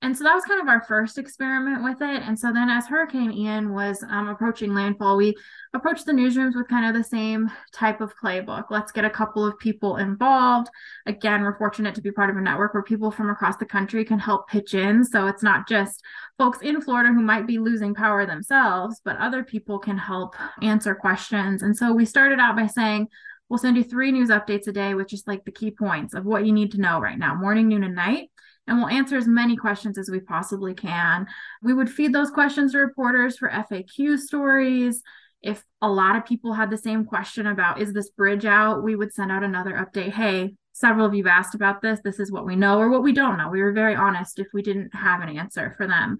And 0.06 0.16
so 0.16 0.22
that 0.22 0.36
was 0.36 0.44
kind 0.44 0.62
of 0.62 0.68
our 0.68 0.84
first 0.84 1.18
experiment 1.18 1.82
with 1.82 2.00
it. 2.00 2.22
And 2.22 2.38
so 2.38 2.52
then, 2.52 2.70
as 2.70 2.86
Hurricane 2.86 3.32
Ian 3.32 3.74
was 3.74 4.04
um, 4.08 4.28
approaching 4.28 4.72
landfall, 4.72 5.16
we 5.16 5.34
approached 5.74 6.06
the 6.06 6.12
newsrooms 6.12 6.54
with 6.54 6.68
kind 6.68 6.86
of 6.86 6.94
the 6.94 7.02
same 7.02 7.50
type 7.74 8.00
of 8.00 8.14
playbook. 8.22 8.66
Let's 8.70 8.92
get 8.92 9.04
a 9.04 9.10
couple 9.10 9.44
of 9.44 9.58
people 9.58 9.96
involved. 9.96 10.68
Again, 11.06 11.42
we're 11.42 11.58
fortunate 11.58 11.96
to 11.96 12.00
be 12.02 12.12
part 12.12 12.30
of 12.30 12.36
a 12.36 12.40
network 12.40 12.72
where 12.72 12.84
people 12.84 13.10
from 13.10 13.30
across 13.30 13.56
the 13.56 13.66
country 13.66 14.04
can 14.04 14.20
help 14.20 14.48
pitch 14.48 14.74
in. 14.74 15.02
So 15.02 15.26
it's 15.26 15.42
not 15.42 15.66
just 15.66 16.04
folks 16.38 16.60
in 16.62 16.80
Florida 16.80 17.12
who 17.12 17.22
might 17.22 17.48
be 17.48 17.58
losing 17.58 17.92
power 17.92 18.26
themselves, 18.26 19.00
but 19.04 19.16
other 19.16 19.42
people 19.42 19.80
can 19.80 19.98
help 19.98 20.36
answer 20.62 20.94
questions. 20.94 21.62
And 21.62 21.76
so 21.76 21.92
we 21.92 22.04
started 22.04 22.38
out 22.38 22.54
by 22.54 22.68
saying, 22.68 23.08
We'll 23.48 23.58
send 23.58 23.76
you 23.76 23.84
three 23.84 24.10
news 24.10 24.28
updates 24.28 24.66
a 24.66 24.72
day 24.72 24.94
with 24.94 25.08
just 25.08 25.28
like 25.28 25.44
the 25.44 25.52
key 25.52 25.70
points 25.70 26.14
of 26.14 26.24
what 26.24 26.44
you 26.46 26.52
need 26.52 26.72
to 26.72 26.80
know 26.80 27.00
right 27.00 27.18
now, 27.18 27.34
morning, 27.34 27.68
noon, 27.68 27.84
and 27.84 27.94
night 27.94 28.30
and 28.66 28.78
we'll 28.78 28.88
answer 28.88 29.16
as 29.16 29.28
many 29.28 29.56
questions 29.56 29.98
as 29.98 30.10
we 30.10 30.20
possibly 30.20 30.74
can. 30.74 31.26
We 31.62 31.74
would 31.74 31.90
feed 31.90 32.12
those 32.12 32.30
questions 32.30 32.72
to 32.72 32.78
reporters 32.78 33.38
for 33.38 33.48
FAQ 33.48 34.18
stories. 34.18 35.02
If 35.42 35.64
a 35.80 35.88
lot 35.88 36.16
of 36.16 36.24
people 36.24 36.52
had 36.52 36.70
the 36.70 36.78
same 36.78 37.04
question 37.04 37.46
about, 37.46 37.80
is 37.80 37.92
this 37.92 38.10
bridge 38.10 38.44
out? 38.44 38.82
We 38.82 38.96
would 38.96 39.12
send 39.12 39.30
out 39.30 39.44
another 39.44 39.72
update. 39.72 40.12
Hey, 40.12 40.54
several 40.72 41.06
of 41.06 41.14
you 41.14 41.28
asked 41.28 41.54
about 41.54 41.80
this. 41.80 42.00
This 42.02 42.18
is 42.18 42.32
what 42.32 42.46
we 42.46 42.56
know 42.56 42.78
or 42.78 42.90
what 42.90 43.02
we 43.02 43.12
don't 43.12 43.38
know. 43.38 43.48
We 43.48 43.62
were 43.62 43.72
very 43.72 43.94
honest 43.94 44.38
if 44.38 44.48
we 44.52 44.62
didn't 44.62 44.94
have 44.94 45.22
an 45.22 45.36
answer 45.36 45.74
for 45.76 45.86
them. 45.86 46.18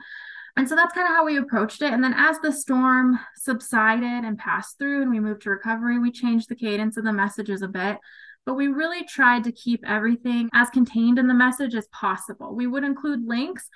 And 0.56 0.68
so 0.68 0.74
that's 0.74 0.94
kind 0.94 1.06
of 1.06 1.12
how 1.12 1.26
we 1.26 1.36
approached 1.36 1.82
it. 1.82 1.92
And 1.92 2.02
then 2.02 2.14
as 2.16 2.38
the 2.38 2.52
storm 2.52 3.18
subsided 3.36 4.24
and 4.24 4.38
passed 4.38 4.78
through 4.78 5.02
and 5.02 5.10
we 5.10 5.20
moved 5.20 5.42
to 5.42 5.50
recovery, 5.50 5.98
we 5.98 6.10
changed 6.10 6.48
the 6.48 6.54
cadence 6.54 6.96
of 6.96 7.04
the 7.04 7.12
messages 7.12 7.60
a 7.60 7.68
bit 7.68 7.98
but 8.46 8.54
we 8.54 8.68
really 8.68 9.04
tried 9.04 9.44
to 9.44 9.52
keep 9.52 9.84
everything 9.86 10.48
as 10.54 10.70
contained 10.70 11.18
in 11.18 11.26
the 11.26 11.34
message 11.34 11.74
as 11.74 11.88
possible. 11.88 12.54
We 12.54 12.68
would 12.68 12.84
include 12.84 13.26
links, 13.26 13.68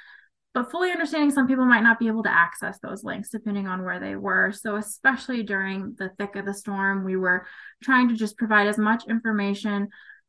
but 0.54 0.70
fully 0.70 0.92
understanding 0.92 1.32
some 1.32 1.48
people 1.48 1.64
might 1.64 1.82
not 1.82 1.98
be 1.98 2.06
able 2.06 2.22
to 2.22 2.32
access 2.32 2.78
those 2.78 3.02
links 3.02 3.30
depending 3.30 3.66
on 3.66 3.84
where 3.84 3.98
they 3.98 4.14
were. 4.14 4.52
So, 4.52 4.76
especially 4.76 5.42
during 5.42 5.96
the 5.98 6.10
thick 6.18 6.36
of 6.36 6.46
the 6.46 6.54
storm, 6.54 7.04
we 7.04 7.16
were 7.16 7.46
trying 7.82 8.08
to 8.08 8.14
just 8.14 8.38
provide 8.38 8.68
as 8.68 8.78
much 8.78 9.06
information 9.08 9.88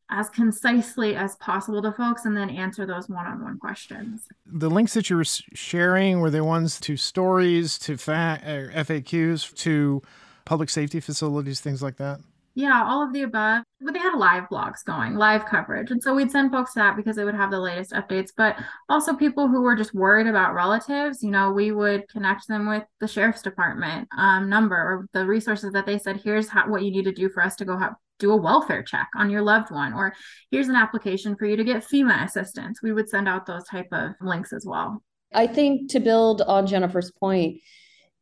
as 0.10 0.30
concisely 0.30 1.16
as 1.16 1.36
possible 1.38 1.82
to 1.82 1.92
folks 1.94 2.26
and 2.26 2.36
then 2.36 2.50
answer 2.50 2.86
those 2.86 3.08
one-on-one 3.08 3.60
questions. 3.60 4.28
The 4.46 4.70
links 4.70 4.94
that 4.96 5.10
you 5.10 5.16
were 5.16 5.24
sharing 5.24 6.20
were 6.20 6.30
the 6.30 6.44
ones 6.44 6.82
to 6.82 6.98
stories, 6.98 7.80
to 7.80 7.96
fa- 7.96 8.42
er, 8.46 8.72
FAQs, 8.76 9.56
to 9.60 10.02
public 10.44 10.70
safety 10.70 11.00
facilities, 11.00 11.62
things 11.62 11.82
like 11.82 11.96
that. 11.98 12.20
Yeah, 12.54 12.84
all 12.84 13.04
of 13.04 13.14
the 13.14 13.24
above. 13.24 13.64
But 13.80 13.94
they 13.94 14.00
had 14.00 14.18
live 14.18 14.44
blogs 14.50 14.84
going, 14.86 15.16
live 15.16 15.46
coverage. 15.46 15.90
And 15.90 16.04
so 16.04 16.14
we'd 16.14 16.32
send 16.32 16.52
folks 16.52 16.74
that 16.74 16.96
because 16.96 17.16
they 17.16 17.24
would 17.24 17.36
have 17.36 17.50
the 17.50 17.60
latest 17.60 17.94
updates. 17.94 18.32
But 18.36 18.58
also 18.90 19.16
people 19.16 19.48
who 19.48 19.62
were 19.62 19.76
just 19.76 19.96
worried 19.96 20.28
about 20.28 20.54
relatives, 20.54 21.24
you 21.24 21.32
know, 21.32 21.52
we 21.52 21.72
would 21.72 22.08
connect 22.10 22.48
them 22.48 22.68
with 22.68 22.84
the 23.00 23.08
sheriff's 23.08 23.42
department 23.42 24.08
um, 24.18 24.50
number 24.50 24.76
or 24.76 25.08
the 25.14 25.26
resources 25.26 25.74
that 25.74 25.86
they 25.86 25.98
said, 25.98 26.22
here's 26.24 26.50
how, 26.50 26.70
what 26.70 26.84
you 26.84 26.92
need 26.92 27.06
to 27.06 27.14
do 27.14 27.30
for 27.30 27.42
us 27.42 27.56
to 27.56 27.66
go 27.66 27.78
have, 27.78 27.94
do 28.20 28.32
a 28.32 28.38
welfare 28.38 28.84
check 28.84 29.08
on 29.16 29.30
your 29.30 29.42
loved 29.42 29.72
one, 29.72 29.94
or 29.94 30.14
here's 30.52 30.68
an 30.68 30.76
application 30.76 31.36
for 31.36 31.46
you 31.46 31.56
to 31.56 31.64
get 31.64 31.84
FEMA 31.84 32.24
assistance. 32.24 32.84
We 32.84 32.94
would 32.94 33.10
send 33.10 33.28
out 33.28 33.48
those 33.48 33.64
type 33.66 33.88
of 33.92 34.12
links 34.22 34.54
as 34.54 34.66
well. 34.66 35.02
I 35.34 35.48
think 35.48 35.90
to 35.92 36.00
build 36.00 36.42
on 36.42 36.68
Jennifer's 36.68 37.10
point, 37.12 37.62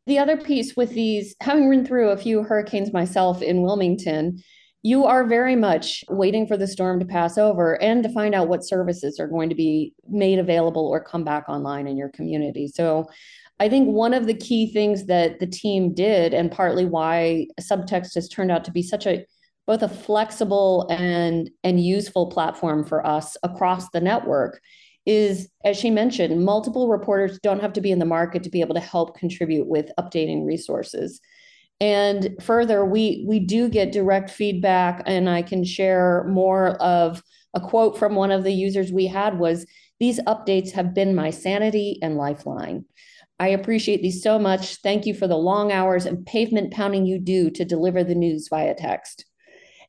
the 0.10 0.20
other 0.20 0.38
piece 0.38 0.76
with 0.76 0.90
these, 0.90 1.36
having 1.42 1.70
run 1.70 1.86
through 1.86 2.10
a 2.10 2.18
few 2.18 2.44
hurricanes 2.44 2.92
myself 2.92 3.42
in 3.42 3.62
Wilmington, 3.62 4.44
you 4.82 5.06
are 5.06 5.26
very 5.26 5.56
much 5.56 6.04
waiting 6.10 6.48
for 6.48 6.58
the 6.58 6.68
storm 6.68 7.00
to 7.00 7.06
pass 7.06 7.38
over 7.38 7.82
and 7.82 8.02
to 8.04 8.10
find 8.10 8.34
out 8.34 8.48
what 8.48 8.66
services 8.66 9.20
are 9.20 9.28
going 9.28 9.50
to 9.50 9.56
be 9.56 9.94
made 10.08 10.40
available 10.40 10.88
or 10.88 11.04
come 11.04 11.24
back 11.24 11.48
online 11.48 11.86
in 11.86 11.98
your 11.98 12.10
community. 12.10 12.68
So 12.68 13.10
I 13.60 13.70
think 13.70 13.90
one 13.90 14.14
of 14.14 14.26
the 14.26 14.34
key 14.34 14.72
things 14.72 15.06
that 15.08 15.40
the 15.40 15.48
team 15.48 15.94
did, 15.94 16.34
and 16.34 16.52
partly 16.52 16.86
why 16.86 17.48
Subtext 17.60 18.16
has 18.16 18.30
turned 18.30 18.52
out 18.52 18.64
to 18.66 18.72
be 18.72 18.82
such 18.82 19.06
a 19.06 19.26
both 19.68 19.84
a 19.84 19.90
flexible 19.90 20.88
and 20.90 21.52
and 21.64 21.84
useful 21.84 22.32
platform 22.32 22.84
for 22.84 23.06
us 23.06 23.38
across 23.44 23.90
the 23.92 24.02
network 24.02 24.60
is, 25.10 25.50
as 25.66 25.76
she 25.76 25.90
mentioned, 25.90 26.46
multiple 26.46 26.88
reporters 26.88 27.40
don't 27.42 27.62
have 27.62 27.74
to 27.74 27.82
be 27.82 27.90
in 27.90 27.98
the 27.98 28.06
market 28.06 28.44
to 28.44 28.50
be 28.52 28.62
able 28.62 28.76
to 28.76 28.80
help 28.80 29.18
contribute 29.18 29.66
with 29.66 29.92
updating 30.00 30.46
resources. 30.46 31.20
And 31.82 32.36
further, 32.42 32.86
we 32.86 33.26
we 33.28 33.40
do 33.40 33.70
get 33.70 33.92
direct 33.92 34.30
feedback, 34.30 35.02
and 35.08 35.28
I 35.28 35.42
can 35.42 35.64
share 35.64 36.26
more 36.26 36.72
of 36.82 37.24
a 37.56 37.60
quote 37.60 37.98
from 37.98 38.14
one 38.14 38.30
of 38.30 38.44
the 38.44 38.54
users 38.54 38.92
we 38.92 39.08
had 39.08 39.40
was 39.40 39.66
these 40.00 40.20
updates 40.28 40.72
have 40.74 40.94
been 40.94 41.16
my 41.16 41.32
sanity 41.32 41.98
and 42.04 42.16
lifeline. 42.16 42.86
I 43.40 43.48
appreciate 43.48 44.04
these 44.04 44.22
so 44.22 44.38
much. 44.38 44.76
Thank 44.84 45.08
you 45.08 45.16
for 45.16 45.28
the 45.28 45.38
long 45.38 45.72
hours 45.72 46.06
and 46.06 46.24
pavement 46.26 46.72
pounding 46.72 47.08
you 47.08 47.18
do 47.18 47.50
to 47.52 47.66
deliver 47.66 48.04
the 48.04 48.14
news 48.14 48.48
via 48.50 48.76
text. 48.76 49.26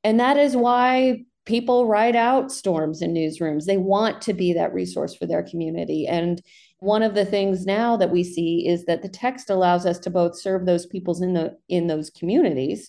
And 0.02 0.18
that 0.18 0.38
is 0.38 0.56
why 0.56 1.24
people 1.50 1.86
ride 1.86 2.14
out 2.14 2.52
storms 2.52 3.02
in 3.02 3.12
newsrooms. 3.12 3.64
They 3.64 3.76
want 3.76 4.22
to 4.22 4.32
be 4.32 4.52
that 4.52 4.72
resource 4.72 5.16
for 5.16 5.26
their 5.26 5.42
community. 5.42 6.06
And 6.06 6.40
one 6.78 7.02
of 7.02 7.16
the 7.16 7.24
things 7.24 7.66
now 7.66 7.96
that 7.96 8.12
we 8.12 8.22
see 8.22 8.68
is 8.68 8.84
that 8.84 9.02
the 9.02 9.08
text 9.08 9.50
allows 9.50 9.84
us 9.84 9.98
to 10.00 10.10
both 10.10 10.38
serve 10.38 10.64
those 10.64 10.86
peoples 10.86 11.20
in 11.20 11.34
the 11.34 11.56
in 11.68 11.88
those 11.88 12.08
communities, 12.08 12.88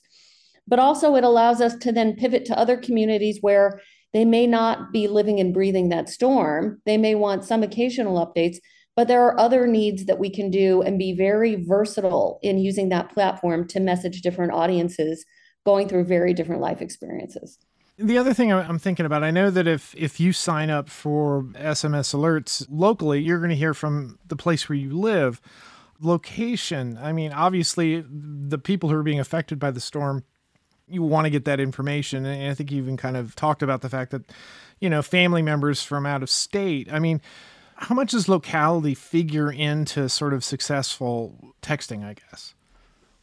but 0.67 0.77
also 0.77 1.15
it 1.15 1.23
allows 1.23 1.59
us 1.59 1.75
to 1.77 1.91
then 1.91 2.15
pivot 2.15 2.45
to 2.45 2.57
other 2.57 2.77
communities 2.77 3.39
where 3.41 3.81
they 4.13 4.25
may 4.25 4.45
not 4.45 4.93
be 4.93 5.07
living 5.07 5.39
and 5.39 5.55
breathing 5.55 5.89
that 5.89 6.07
storm. 6.07 6.79
They 6.85 6.99
may 6.99 7.15
want 7.15 7.43
some 7.43 7.63
occasional 7.63 8.23
updates, 8.23 8.57
but 8.95 9.07
there 9.07 9.25
are 9.25 9.39
other 9.39 9.65
needs 9.65 10.05
that 10.05 10.19
we 10.19 10.29
can 10.29 10.51
do 10.51 10.83
and 10.83 10.99
be 10.99 11.13
very 11.13 11.55
versatile 11.55 12.39
in 12.43 12.59
using 12.59 12.89
that 12.89 13.11
platform 13.11 13.67
to 13.69 13.79
message 13.79 14.21
different 14.21 14.53
audiences 14.53 15.25
going 15.65 15.89
through 15.89 16.05
very 16.05 16.35
different 16.35 16.61
life 16.61 16.81
experiences. 16.83 17.57
The 18.01 18.17
other 18.17 18.33
thing 18.33 18.51
I'm 18.51 18.79
thinking 18.79 19.05
about, 19.05 19.23
I 19.23 19.31
know 19.31 19.49
that 19.51 19.67
if 19.67 19.93
if 19.95 20.19
you 20.19 20.33
sign 20.33 20.69
up 20.69 20.89
for 20.89 21.43
SMS 21.53 22.13
alerts 22.15 22.65
locally, 22.69 23.21
you're 23.21 23.39
going 23.39 23.49
to 23.49 23.55
hear 23.55 23.73
from 23.73 24.17
the 24.27 24.35
place 24.35 24.67
where 24.67 24.77
you 24.77 24.97
live. 24.97 25.41
Location, 25.99 26.97
I 26.99 27.11
mean, 27.11 27.31
obviously, 27.31 28.03
the 28.09 28.57
people 28.57 28.89
who 28.89 28.95
are 28.95 29.03
being 29.03 29.19
affected 29.19 29.59
by 29.59 29.69
the 29.69 29.79
storm, 29.79 30.23
you 30.87 31.03
want 31.03 31.25
to 31.25 31.29
get 31.29 31.45
that 31.45 31.59
information. 31.59 32.25
And 32.25 32.51
I 32.51 32.55
think 32.55 32.71
you 32.71 32.81
even 32.81 32.97
kind 32.97 33.15
of 33.15 33.35
talked 33.35 33.61
about 33.61 33.81
the 33.81 33.89
fact 33.89 34.09
that, 34.11 34.23
you 34.79 34.89
know, 34.89 35.03
family 35.03 35.43
members 35.43 35.83
from 35.83 36.07
out 36.07 36.23
of 36.23 36.29
state. 36.29 36.91
I 36.91 36.97
mean, 36.97 37.21
how 37.75 37.93
much 37.93 38.11
does 38.11 38.27
locality 38.27 38.95
figure 38.95 39.51
into 39.51 40.09
sort 40.09 40.33
of 40.33 40.43
successful 40.43 41.53
texting, 41.61 42.03
I 42.03 42.15
guess? 42.15 42.55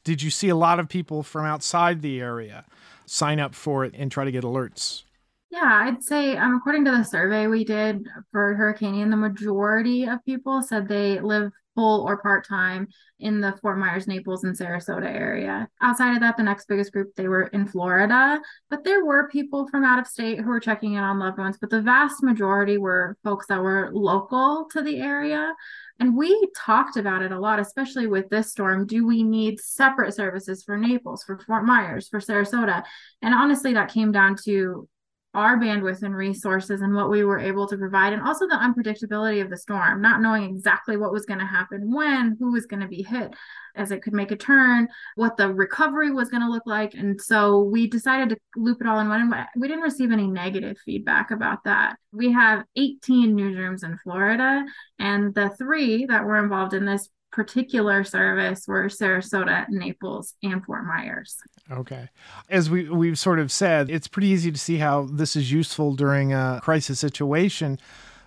Did 0.04 0.22
you 0.22 0.30
see 0.30 0.48
a 0.48 0.56
lot 0.56 0.80
of 0.80 0.88
people 0.88 1.22
from 1.22 1.44
outside 1.44 2.02
the 2.02 2.20
area? 2.20 2.64
sign 3.08 3.40
up 3.40 3.54
for 3.54 3.84
it 3.84 3.94
and 3.96 4.10
try 4.10 4.24
to 4.24 4.32
get 4.32 4.44
alerts? 4.44 5.04
Yeah, 5.50 5.84
I'd 5.86 6.04
say 6.04 6.36
um, 6.36 6.56
according 6.56 6.84
to 6.84 6.90
the 6.90 7.02
survey 7.02 7.46
we 7.46 7.64
did 7.64 8.06
for 8.32 8.54
Hurricane, 8.54 8.94
Ian, 8.96 9.10
the 9.10 9.16
majority 9.16 10.04
of 10.04 10.22
people 10.24 10.62
said 10.62 10.86
they 10.86 11.20
live 11.20 11.50
full 11.74 12.02
or 12.02 12.18
part 12.18 12.46
time 12.46 12.88
in 13.20 13.40
the 13.40 13.56
Fort 13.62 13.78
Myers, 13.78 14.06
Naples, 14.06 14.44
and 14.44 14.56
Sarasota 14.56 15.06
area. 15.06 15.68
Outside 15.80 16.14
of 16.14 16.20
that, 16.20 16.36
the 16.36 16.42
next 16.42 16.66
biggest 16.66 16.92
group 16.92 17.14
they 17.14 17.28
were 17.28 17.44
in 17.44 17.66
Florida, 17.66 18.40
but 18.68 18.84
there 18.84 19.04
were 19.04 19.28
people 19.28 19.66
from 19.68 19.84
out 19.84 19.98
of 20.00 20.06
state 20.06 20.40
who 20.40 20.48
were 20.48 20.60
checking 20.60 20.94
in 20.94 21.04
on 21.04 21.18
loved 21.18 21.38
ones. 21.38 21.56
But 21.58 21.70
the 21.70 21.80
vast 21.80 22.22
majority 22.22 22.78
were 22.78 23.16
folks 23.24 23.46
that 23.46 23.62
were 23.62 23.90
local 23.92 24.68
to 24.72 24.82
the 24.82 25.00
area. 25.00 25.54
And 26.00 26.16
we 26.16 26.48
talked 26.56 26.96
about 26.96 27.22
it 27.22 27.32
a 27.32 27.38
lot, 27.38 27.58
especially 27.58 28.06
with 28.06 28.28
this 28.28 28.50
storm. 28.50 28.86
Do 28.86 29.06
we 29.06 29.22
need 29.22 29.60
separate 29.60 30.14
services 30.14 30.62
for 30.62 30.76
Naples, 30.76 31.24
for 31.24 31.38
Fort 31.40 31.64
Myers, 31.64 32.08
for 32.08 32.20
Sarasota? 32.20 32.84
And 33.20 33.34
honestly, 33.34 33.74
that 33.74 33.92
came 33.92 34.12
down 34.12 34.36
to 34.44 34.88
our 35.34 35.58
bandwidth 35.58 36.02
and 36.02 36.16
resources 36.16 36.80
and 36.80 36.94
what 36.94 37.10
we 37.10 37.22
were 37.22 37.38
able 37.38 37.66
to 37.68 37.76
provide, 37.76 38.12
and 38.12 38.22
also 38.22 38.46
the 38.46 38.54
unpredictability 38.54 39.42
of 39.42 39.50
the 39.50 39.56
storm, 39.56 40.00
not 40.00 40.20
knowing 40.20 40.44
exactly 40.44 40.96
what 40.96 41.12
was 41.12 41.26
going 41.26 41.38
to 41.38 41.46
happen 41.46 41.92
when, 41.94 42.36
who 42.40 42.52
was 42.52 42.66
going 42.66 42.80
to 42.80 42.88
be 42.88 43.02
hit 43.02 43.34
as 43.76 43.90
it 43.90 44.02
could 44.02 44.14
make 44.14 44.30
a 44.30 44.36
turn, 44.36 44.88
what 45.14 45.36
the 45.36 45.52
recovery 45.52 46.10
was 46.10 46.28
going 46.28 46.42
to 46.42 46.50
look 46.50 46.64
like. 46.66 46.94
And 46.94 47.20
so 47.20 47.60
we 47.62 47.86
decided 47.86 48.30
to 48.30 48.36
loop 48.56 48.80
it 48.80 48.86
all 48.86 48.98
in 49.00 49.08
one. 49.08 49.32
We 49.56 49.68
didn't 49.68 49.82
receive 49.82 50.10
any 50.10 50.26
negative 50.26 50.76
feedback 50.84 51.30
about 51.30 51.62
that. 51.64 51.96
We 52.12 52.32
have 52.32 52.64
18 52.76 53.36
newsrooms 53.36 53.84
in 53.84 53.98
Florida, 53.98 54.64
and 54.98 55.34
the 55.34 55.50
three 55.50 56.06
that 56.06 56.24
were 56.24 56.42
involved 56.42 56.74
in 56.74 56.84
this 56.86 57.08
particular 57.30 58.04
service 58.04 58.64
were 58.66 58.86
Sarasota, 58.86 59.66
Naples, 59.68 60.34
and 60.42 60.64
Fort 60.64 60.84
Myers. 60.84 61.36
Okay. 61.70 62.08
As 62.48 62.70
we, 62.70 62.88
we've 62.88 63.18
sort 63.18 63.38
of 63.38 63.52
said, 63.52 63.90
it's 63.90 64.08
pretty 64.08 64.28
easy 64.28 64.50
to 64.50 64.58
see 64.58 64.78
how 64.78 65.08
this 65.10 65.36
is 65.36 65.52
useful 65.52 65.94
during 65.94 66.32
a 66.32 66.60
crisis 66.62 66.98
situation. 66.98 67.78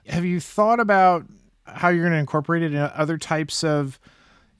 Have 0.08 0.26
you 0.26 0.40
thought 0.40 0.80
about 0.80 1.26
how 1.66 1.90
you're 1.90 2.04
going 2.04 2.14
to 2.14 2.20
incorporate 2.20 2.64
it 2.64 2.74
in 2.74 2.78
other 2.78 3.18
types 3.18 3.64
of 3.64 4.00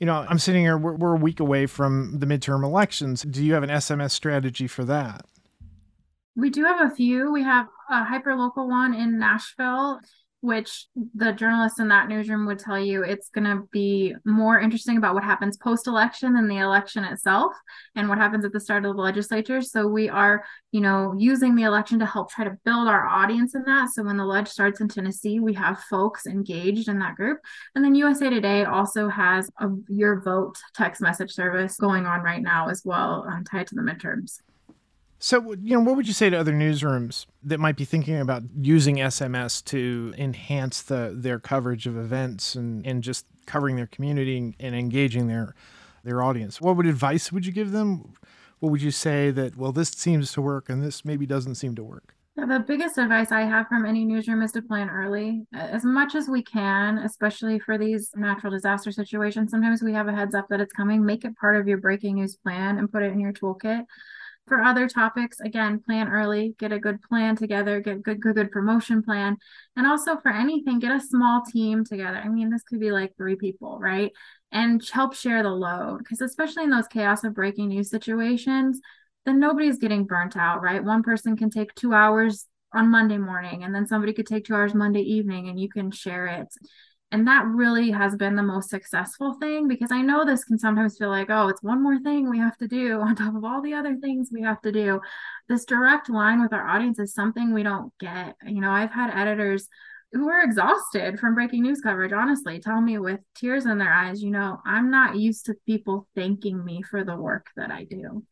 you 0.02 0.08
know, 0.08 0.26
I'm 0.28 0.40
sitting 0.40 0.64
here, 0.64 0.80
we're, 0.80 0.96
we're 0.96 1.14
a 1.14 1.20
week 1.20 1.40
away 1.40 1.68
from 1.68 2.18
the 2.18 2.26
midterm 2.26 2.64
elections. 2.64 3.22
Do 3.22 3.46
you 3.46 3.54
have 3.54 3.62
an 3.62 3.70
SMS 3.70 4.10
strategy 4.10 4.66
for 4.66 4.84
that? 4.86 5.28
We 6.36 6.50
do 6.50 6.64
have 6.64 6.92
a 6.92 6.96
few. 6.96 7.32
We 7.32 7.44
have 7.44 7.68
a 7.88 8.04
hyper 8.04 8.36
local 8.36 8.68
one 8.68 8.96
in 8.96 9.20
Nashville 9.20 10.00
which 10.42 10.88
the 11.16 11.32
journalists 11.32 11.80
in 11.80 11.88
that 11.88 12.10
newsroom 12.10 12.48
would 12.48 12.60
tell 12.60 12.80
you 12.80 13.04
it's 13.04 13.30
going 13.30 13.46
to 13.46 13.68
be 13.72 14.14
more 14.26 14.60
interesting 14.60 14.98
about 14.98 15.14
what 15.14 15.24
happens 15.24 15.56
post 15.56 15.88
election 15.88 16.34
than 16.34 16.48
the 16.48 16.58
election 16.58 17.04
itself 17.04 17.54
and 17.96 18.10
what 18.10 18.18
happens 18.18 18.44
at 18.44 18.52
the 18.52 18.60
start 18.60 18.84
of 18.84 18.96
the 18.96 19.02
legislature. 19.02 19.62
So 19.62 19.88
we 19.88 20.10
are, 20.10 20.44
you 20.72 20.82
know, 20.82 21.14
using 21.18 21.56
the 21.56 21.64
election 21.64 22.00
to 22.00 22.06
help 22.06 22.32
try 22.32 22.44
to 22.44 22.58
build 22.66 22.88
our 22.88 23.08
audience 23.08 23.54
in 23.54 23.64
that. 23.66 23.90
So 23.94 24.04
when 24.04 24.18
the 24.18 24.26
ledge 24.26 24.48
starts 24.48 24.82
in 24.82 24.88
Tennessee, 24.88 25.40
we 25.40 25.54
have 25.54 25.80
folks 25.90 26.26
engaged 26.26 26.90
in 26.90 27.00
that 27.00 27.16
group. 27.16 27.40
And 27.76 27.86
then 27.86 27.96
USA 27.96 28.30
Today 28.30 28.66
also 28.66 29.10
has 29.10 29.50
a 29.60 29.70
your 29.90 30.22
vote 30.22 30.56
text 30.76 31.02
message 31.02 31.32
service 31.32 31.78
going 31.78 32.06
on 32.06 32.22
right 32.22 32.42
now 32.42 32.70
as 32.70 32.82
well, 32.84 33.26
um, 33.32 33.44
tied 33.44 33.68
to 33.68 33.76
the 33.76 33.82
midterms. 33.82 34.40
So, 35.24 35.54
you 35.62 35.78
know, 35.78 35.82
what 35.82 35.96
would 35.98 36.08
you 36.08 36.16
say 36.16 36.32
to 36.32 36.40
other 36.40 36.52
newsrooms 36.52 37.28
that 37.44 37.60
might 37.60 37.78
be 37.78 37.86
thinking 37.86 38.20
about 38.20 38.42
using 38.60 38.96
SMS 38.96 39.64
to 39.66 40.16
enhance 40.18 40.82
the 40.82 41.14
their 41.16 41.38
coverage 41.38 41.86
of 41.86 41.96
events 41.96 42.56
and, 42.56 42.84
and 42.88 43.04
just 43.04 43.28
covering 43.46 43.76
their 43.76 43.86
community 43.86 44.56
and 44.60 44.76
engaging 44.76 45.28
their 45.28 45.54
their 46.04 46.24
audience? 46.24 46.60
What 46.60 46.76
would 46.76 46.88
advice 46.88 47.32
would 47.32 47.46
you 47.46 47.52
give 47.52 47.72
them? 47.72 48.14
What 48.62 48.72
would 48.72 48.82
you 48.82 48.90
say 48.90 49.30
that 49.30 49.56
well, 49.56 49.72
this 49.72 49.90
seems 49.90 50.34
to 50.34 50.42
work 50.42 50.70
and 50.70 50.82
this 50.82 51.06
maybe 51.06 51.28
doesn't 51.28 51.54
seem 51.54 51.76
to 51.76 51.84
work? 51.84 52.16
The 52.36 52.64
biggest 52.68 52.98
advice 52.98 53.32
I 53.32 53.42
have 53.42 53.68
from 53.68 53.86
any 53.86 54.06
newsroom 54.06 54.42
is 54.42 54.52
to 54.54 54.64
plan 54.64 54.90
early 54.90 55.46
as 55.54 55.86
much 55.86 56.16
as 56.16 56.30
we 56.30 56.42
can, 56.42 56.98
especially 56.98 57.60
for 57.60 57.78
these 57.78 58.10
natural 58.16 58.52
disaster 58.52 58.92
situations. 58.92 59.52
Sometimes 59.52 59.84
we 59.84 59.94
have 59.94 60.08
a 60.08 60.14
heads 60.14 60.34
up 60.34 60.48
that 60.50 60.62
it's 60.62 60.74
coming. 60.74 61.06
Make 61.06 61.26
it 61.26 61.38
part 61.38 61.58
of 61.58 61.68
your 61.68 61.78
breaking 61.78 62.16
news 62.16 62.38
plan 62.38 62.80
and 62.80 62.92
put 62.92 63.04
it 63.04 63.12
in 63.12 63.20
your 63.20 63.34
toolkit 63.34 63.86
for 64.52 64.62
other 64.62 64.86
topics. 64.86 65.40
Again 65.40 65.80
plan 65.80 66.10
early 66.10 66.56
get 66.60 66.74
a 66.74 66.80
good 66.80 67.02
plan 67.04 67.38
together 67.38 67.80
get 67.80 68.04
good 68.04 68.20
good 68.20 68.36
good 68.36 68.52
promotion 68.52 69.02
plan. 69.02 69.38
And 69.78 69.88
also 69.88 70.18
for 70.18 70.30
anything 70.30 70.80
get 70.80 70.92
a 70.92 71.00
small 71.00 71.42
team 71.50 71.86
together. 71.86 72.18
I 72.18 72.28
mean 72.28 72.50
this 72.50 72.64
could 72.64 72.82
be 72.82 72.92
like 72.92 73.16
three 73.16 73.38
people 73.38 73.80
right? 73.80 74.12
And 74.52 74.86
help 74.92 75.16
share 75.16 75.42
the 75.42 75.52
load 75.52 76.00
because 76.00 76.20
especially 76.20 76.66
in 76.66 76.70
those 76.70 76.90
chaos 76.90 77.24
of 77.24 77.34
breaking 77.34 77.70
news 77.70 77.90
situations 77.90 78.82
then 79.26 79.40
nobody's 79.40 79.78
getting 79.78 80.04
burnt 80.04 80.36
out 80.36 80.62
right? 80.62 80.84
One 80.84 81.02
person 81.02 81.38
can 81.38 81.50
take 81.50 81.74
two 81.76 81.94
hours 81.94 82.48
on 82.74 82.90
monday 82.90 83.18
morning 83.18 83.64
and 83.64 83.74
then 83.74 83.86
somebody 83.88 84.14
could 84.14 84.26
take 84.28 84.46
two 84.46 84.56
hours 84.56 84.74
monday 84.74 85.02
evening 85.02 85.50
and 85.50 85.60
you 85.60 85.68
can 85.68 85.92
share 85.92 86.26
it 86.26 86.48
and 87.12 87.28
that 87.28 87.46
really 87.46 87.92
has 87.92 88.16
been 88.16 88.36
the 88.36 88.44
most 88.44 88.70
successful 88.70 89.34
thing 89.34 89.68
because 89.68 89.92
I 89.92 90.02
know 90.02 90.24
this 90.24 90.46
can 90.46 90.58
sometimes 90.58 90.98
feel 90.98 91.10
like, 91.10 91.30
oh, 91.30 91.50
it's 91.50 91.62
one 91.62 91.84
more 91.84 92.00
thing 92.00 92.30
we 92.30 92.40
have 92.40 92.58
to 92.58 92.68
do 92.68 93.02
on 93.02 93.16
top 93.16 93.36
of 93.36 93.44
all 93.44 93.62
the 93.62 93.74
other 93.74 93.98
things 93.98 94.30
we 94.32 94.42
have 94.44 94.62
to 94.62 94.72
do. 94.72 95.02
This 95.50 95.66
direct 95.66 96.10
line 96.10 96.42
with 96.42 96.54
our 96.54 96.66
audience 96.66 97.00
is 97.00 97.14
something 97.14 97.54
we 97.54 97.64
don't 97.64 97.92
get. 98.00 98.36
You 98.46 98.62
know, 98.62 98.72
I've 98.72 98.92
had 98.92 99.12
editors 99.14 99.68
who 100.14 100.30
are 100.30 100.44
exhausted 100.44 101.20
from 101.20 101.36
breaking 101.36 101.64
news 101.64 101.80
coverage, 101.80 102.12
honestly, 102.12 102.60
tell 102.60 102.82
me 102.82 102.98
with 102.98 103.20
tears 103.34 103.66
in 103.66 103.78
their 103.78 103.94
eyes, 103.94 104.22
you 104.22 104.30
know, 104.30 104.60
I'm 104.66 104.92
not 104.92 105.16
used 105.16 105.46
to 105.46 105.56
people 105.66 106.08
thanking 106.16 106.64
me 106.64 106.82
for 106.82 107.06
the 107.06 107.16
work 107.16 107.48
that 107.56 107.72
I 107.72 107.86
do. 107.86 108.24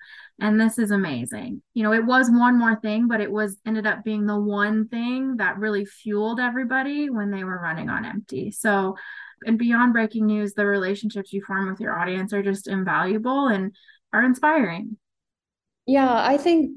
And 0.41 0.59
this 0.59 0.77
is 0.77 0.91
amazing. 0.91 1.61
You 1.73 1.83
know, 1.83 1.93
it 1.93 2.05
was 2.05 2.29
one 2.29 2.59
more 2.59 2.77
thing, 2.81 3.07
but 3.07 3.21
it 3.21 3.31
was 3.31 3.57
ended 3.65 3.87
up 3.87 4.03
being 4.03 4.25
the 4.25 4.39
one 4.39 4.89
thing 4.89 5.37
that 5.37 5.57
really 5.57 5.85
fueled 5.85 6.41
everybody 6.41 7.09
when 7.09 7.31
they 7.31 7.45
were 7.45 7.61
running 7.61 7.89
on 7.89 8.05
empty. 8.05 8.51
So, 8.51 8.97
and 9.45 9.57
beyond 9.57 9.93
breaking 9.93 10.25
news, 10.25 10.53
the 10.53 10.65
relationships 10.65 11.31
you 11.31 11.41
form 11.41 11.69
with 11.69 11.79
your 11.79 11.97
audience 11.97 12.33
are 12.33 12.43
just 12.43 12.67
invaluable 12.67 13.47
and 13.47 13.73
are 14.11 14.23
inspiring. 14.23 14.97
Yeah, 15.85 16.13
I 16.13 16.37
think 16.37 16.73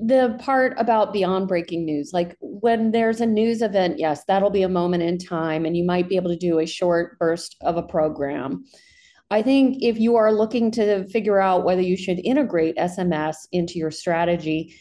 the 0.00 0.36
part 0.40 0.74
about 0.78 1.12
beyond 1.12 1.48
breaking 1.48 1.84
news 1.84 2.12
like 2.12 2.36
when 2.40 2.90
there's 2.90 3.20
a 3.20 3.26
news 3.26 3.62
event 3.62 3.98
yes 3.98 4.24
that'll 4.26 4.50
be 4.50 4.62
a 4.62 4.68
moment 4.68 5.02
in 5.02 5.18
time 5.18 5.64
and 5.64 5.76
you 5.76 5.84
might 5.84 6.08
be 6.08 6.16
able 6.16 6.30
to 6.30 6.36
do 6.36 6.58
a 6.58 6.66
short 6.66 7.18
burst 7.18 7.56
of 7.62 7.76
a 7.76 7.82
program. 7.82 8.64
I 9.30 9.42
think 9.42 9.82
if 9.82 9.98
you 9.98 10.16
are 10.16 10.32
looking 10.32 10.70
to 10.72 11.06
figure 11.08 11.38
out 11.38 11.64
whether 11.64 11.82
you 11.82 11.96
should 11.96 12.20
integrate 12.24 12.76
sms 12.76 13.36
into 13.52 13.78
your 13.78 13.90
strategy 13.90 14.74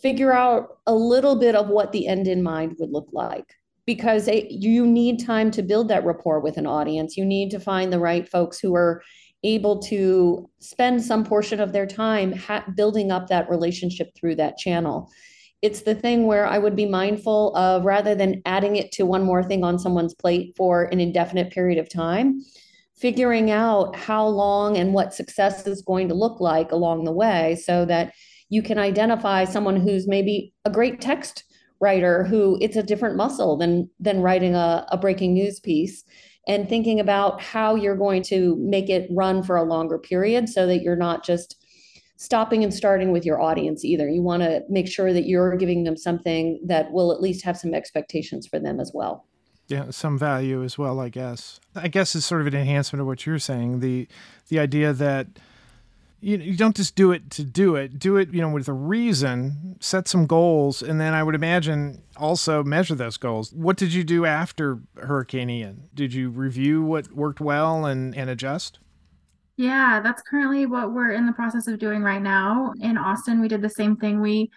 figure 0.00 0.32
out 0.32 0.78
a 0.86 0.94
little 0.94 1.38
bit 1.38 1.54
of 1.54 1.68
what 1.68 1.92
the 1.92 2.06
end 2.06 2.26
in 2.26 2.42
mind 2.42 2.76
would 2.78 2.90
look 2.90 3.08
like 3.12 3.46
because 3.86 4.26
it, 4.26 4.50
you 4.50 4.86
need 4.86 5.24
time 5.24 5.50
to 5.52 5.62
build 5.62 5.88
that 5.88 6.04
rapport 6.04 6.40
with 6.40 6.56
an 6.56 6.66
audience. 6.66 7.16
You 7.16 7.24
need 7.24 7.50
to 7.52 7.60
find 7.60 7.92
the 7.92 8.00
right 8.00 8.28
folks 8.28 8.58
who 8.58 8.74
are 8.74 9.02
able 9.44 9.80
to 9.80 10.48
spend 10.58 11.02
some 11.02 11.24
portion 11.24 11.60
of 11.60 11.72
their 11.72 11.86
time 11.86 12.32
ha- 12.32 12.64
building 12.74 13.10
up 13.10 13.28
that 13.28 13.48
relationship 13.50 14.10
through 14.14 14.36
that 14.36 14.58
channel. 14.58 15.10
It's 15.62 15.82
the 15.82 15.94
thing 15.94 16.26
where 16.26 16.46
I 16.46 16.58
would 16.58 16.76
be 16.76 16.86
mindful 16.86 17.54
of 17.56 17.84
rather 17.84 18.14
than 18.14 18.42
adding 18.44 18.76
it 18.76 18.92
to 18.92 19.06
one 19.06 19.22
more 19.22 19.42
thing 19.42 19.64
on 19.64 19.78
someone's 19.78 20.14
plate 20.14 20.54
for 20.56 20.84
an 20.84 21.00
indefinite 21.00 21.50
period 21.50 21.78
of 21.78 21.88
time, 21.88 22.40
figuring 22.96 23.50
out 23.50 23.96
how 23.96 24.26
long 24.26 24.76
and 24.76 24.92
what 24.92 25.14
success 25.14 25.66
is 25.66 25.82
going 25.82 26.08
to 26.08 26.14
look 26.14 26.40
like 26.40 26.72
along 26.72 27.04
the 27.04 27.12
way 27.12 27.56
so 27.56 27.84
that 27.84 28.12
you 28.48 28.62
can 28.62 28.78
identify 28.78 29.44
someone 29.44 29.76
who's 29.76 30.06
maybe 30.06 30.52
a 30.64 30.70
great 30.70 31.00
text 31.00 31.44
writer 31.80 32.24
who 32.24 32.56
it's 32.60 32.76
a 32.76 32.82
different 32.82 33.16
muscle 33.16 33.56
than 33.56 33.88
than 34.00 34.22
writing 34.22 34.54
a, 34.54 34.86
a 34.90 34.96
breaking 34.96 35.34
news 35.34 35.60
piece 35.60 36.04
and 36.46 36.68
thinking 36.68 37.00
about 37.00 37.40
how 37.40 37.74
you're 37.74 37.96
going 37.96 38.22
to 38.22 38.56
make 38.56 38.88
it 38.88 39.08
run 39.10 39.42
for 39.42 39.56
a 39.56 39.64
longer 39.64 39.98
period 39.98 40.48
so 40.48 40.66
that 40.66 40.82
you're 40.82 40.96
not 40.96 41.24
just 41.24 41.56
stopping 42.16 42.64
and 42.64 42.72
starting 42.72 43.12
with 43.12 43.26
your 43.26 43.40
audience 43.40 43.84
either. 43.84 44.08
You 44.08 44.22
want 44.22 44.42
to 44.42 44.62
make 44.68 44.88
sure 44.88 45.12
that 45.12 45.26
you're 45.26 45.56
giving 45.56 45.84
them 45.84 45.96
something 45.96 46.60
that 46.64 46.90
will 46.92 47.12
at 47.12 47.20
least 47.20 47.44
have 47.44 47.56
some 47.56 47.74
expectations 47.74 48.46
for 48.46 48.58
them 48.58 48.80
as 48.80 48.92
well. 48.94 49.26
Yeah, 49.68 49.90
some 49.90 50.16
value 50.16 50.62
as 50.62 50.78
well, 50.78 51.00
I 51.00 51.08
guess. 51.08 51.60
I 51.74 51.88
guess 51.88 52.14
it's 52.14 52.24
sort 52.24 52.40
of 52.40 52.46
an 52.46 52.54
enhancement 52.54 53.00
of 53.00 53.06
what 53.06 53.26
you're 53.26 53.40
saying. 53.40 53.80
The 53.80 54.06
the 54.48 54.60
idea 54.60 54.92
that 54.92 55.26
you, 56.26 56.38
you 56.38 56.56
don't 56.56 56.74
just 56.74 56.96
do 56.96 57.12
it 57.12 57.30
to 57.30 57.44
do 57.44 57.76
it. 57.76 58.00
Do 58.00 58.16
it 58.16 58.34
you 58.34 58.40
know 58.40 58.48
with 58.48 58.66
a 58.66 58.72
reason 58.72 59.76
set 59.78 60.08
some 60.08 60.26
goals 60.26 60.82
and 60.82 61.00
then 61.00 61.12
i 61.12 61.22
would 61.22 61.34
imagine 61.34 62.02
also 62.16 62.64
measure 62.64 62.94
those 62.94 63.16
goals. 63.16 63.52
What 63.52 63.76
did 63.76 63.92
you 63.92 64.02
do 64.02 64.24
after 64.26 64.80
hurricane 64.96 65.50
ian? 65.50 65.88
Did 65.94 66.12
you 66.12 66.30
review 66.30 66.82
what 66.82 67.12
worked 67.12 67.40
well 67.40 67.86
and, 67.86 68.16
and 68.16 68.28
adjust? 68.28 68.80
Yeah 69.56 70.00
that's 70.02 70.22
currently 70.22 70.66
what 70.66 70.92
we're 70.92 71.12
in 71.12 71.26
the 71.26 71.32
process 71.32 71.68
of 71.68 71.78
doing 71.78 72.02
right 72.02 72.22
now. 72.22 72.72
In 72.80 72.98
austin 72.98 73.40
we 73.40 73.46
did 73.46 73.62
the 73.62 73.70
same 73.70 73.96
thing. 73.96 74.20
We 74.20 74.50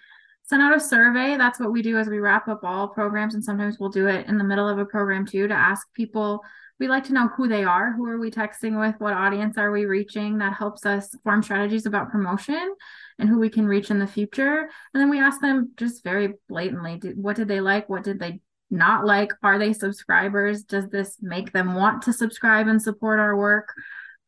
sent 0.49 0.63
out 0.63 0.75
a 0.75 0.79
survey. 0.79 1.37
That's 1.37 1.59
what 1.59 1.71
we 1.71 1.83
do 1.83 1.97
as 1.97 2.07
we 2.07 2.19
wrap 2.19 2.47
up 2.47 2.63
all 2.63 2.87
programs 2.87 3.35
and 3.35 3.43
sometimes 3.43 3.77
we'll 3.79 3.89
do 3.89 4.07
it 4.07 4.27
in 4.27 4.39
the 4.39 4.43
middle 4.43 4.67
of 4.67 4.79
a 4.79 4.85
program 4.85 5.25
too 5.25 5.47
to 5.47 5.53
ask 5.53 5.87
people 5.93 6.41
we 6.79 6.87
like 6.87 7.03
to 7.05 7.13
know 7.13 7.27
who 7.27 7.47
they 7.47 7.65
are. 7.65 7.91
Who 7.91 8.05
are 8.05 8.17
we 8.17 8.31
texting 8.31 8.79
with? 8.79 8.95
What 8.99 9.13
audience 9.13 9.57
are 9.57 9.69
we 9.69 9.85
reaching? 9.85 10.37
That 10.37 10.53
helps 10.53 10.85
us 10.85 11.13
form 11.25 11.43
strategies 11.43 11.85
about 11.85 12.09
promotion 12.09 12.73
and 13.19 13.27
who 13.27 13.37
we 13.37 13.49
can 13.49 13.67
reach 13.67 13.91
in 13.91 13.99
the 13.99 14.07
future. 14.07 14.69
And 14.93 15.01
then 15.01 15.09
we 15.09 15.19
ask 15.19 15.41
them 15.41 15.73
just 15.75 16.03
very 16.03 16.35
blatantly 16.47 17.01
what 17.15 17.35
did 17.35 17.49
they 17.49 17.59
like? 17.59 17.89
What 17.89 18.03
did 18.03 18.19
they 18.19 18.39
not 18.71 19.05
like? 19.05 19.33
Are 19.43 19.59
they 19.59 19.73
subscribers? 19.73 20.63
Does 20.63 20.87
this 20.87 21.17
make 21.21 21.51
them 21.51 21.75
want 21.75 22.03
to 22.03 22.13
subscribe 22.13 22.67
and 22.67 22.81
support 22.81 23.19
our 23.19 23.35
work? 23.35 23.73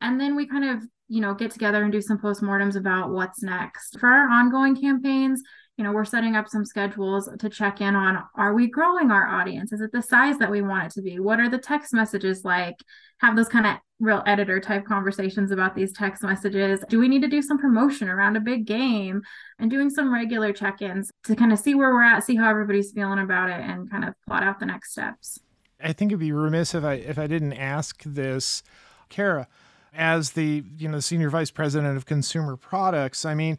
And 0.02 0.20
then 0.20 0.36
we 0.36 0.46
kind 0.46 0.76
of 0.76 0.86
you 1.08 1.20
know 1.20 1.34
get 1.34 1.52
together 1.52 1.82
and 1.82 1.90
do 1.92 2.02
some 2.02 2.18
postmortems 2.18 2.76
about 2.76 3.10
what's 3.10 3.42
next. 3.42 3.98
For 3.98 4.08
our 4.08 4.28
ongoing 4.28 4.78
campaigns 4.78 5.42
you 5.76 5.84
know, 5.84 5.92
we're 5.92 6.04
setting 6.04 6.36
up 6.36 6.48
some 6.48 6.64
schedules 6.64 7.28
to 7.38 7.48
check 7.48 7.80
in 7.80 7.96
on 7.96 8.22
are 8.34 8.54
we 8.54 8.66
growing 8.66 9.10
our 9.10 9.26
audience? 9.26 9.72
Is 9.72 9.80
it 9.80 9.90
the 9.92 10.02
size 10.02 10.38
that 10.38 10.50
we 10.50 10.60
want 10.60 10.86
it 10.86 10.92
to 10.92 11.02
be? 11.02 11.18
What 11.18 11.40
are 11.40 11.48
the 11.48 11.58
text 11.58 11.94
messages 11.94 12.44
like? 12.44 12.76
Have 13.18 13.36
those 13.36 13.48
kind 13.48 13.66
of 13.66 13.76
real 13.98 14.22
editor 14.26 14.60
type 14.60 14.84
conversations 14.84 15.50
about 15.50 15.74
these 15.74 15.92
text 15.92 16.22
messages. 16.22 16.84
Do 16.88 16.98
we 16.98 17.08
need 17.08 17.22
to 17.22 17.28
do 17.28 17.40
some 17.40 17.58
promotion 17.58 18.08
around 18.08 18.36
a 18.36 18.40
big 18.40 18.66
game 18.66 19.22
and 19.58 19.70
doing 19.70 19.88
some 19.88 20.12
regular 20.12 20.52
check 20.52 20.82
ins 20.82 21.10
to 21.24 21.36
kind 21.36 21.52
of 21.52 21.58
see 21.58 21.74
where 21.74 21.92
we're 21.94 22.02
at, 22.02 22.24
see 22.24 22.36
how 22.36 22.50
everybody's 22.50 22.92
feeling 22.92 23.20
about 23.20 23.48
it, 23.48 23.60
and 23.60 23.90
kind 23.90 24.04
of 24.04 24.14
plot 24.26 24.42
out 24.42 24.58
the 24.58 24.66
next 24.66 24.92
steps? 24.92 25.38
I 25.82 25.92
think 25.92 26.10
it'd 26.10 26.20
be 26.20 26.32
remiss 26.32 26.74
if 26.74 26.84
I 26.84 26.94
if 26.94 27.18
I 27.18 27.26
didn't 27.26 27.54
ask 27.54 28.02
this, 28.04 28.62
Kara, 29.08 29.48
as 29.94 30.32
the 30.32 30.64
you 30.76 30.88
know 30.88 31.00
senior 31.00 31.30
vice 31.30 31.50
president 31.50 31.96
of 31.96 32.06
consumer 32.06 32.56
products. 32.56 33.24
I 33.24 33.34
mean, 33.34 33.58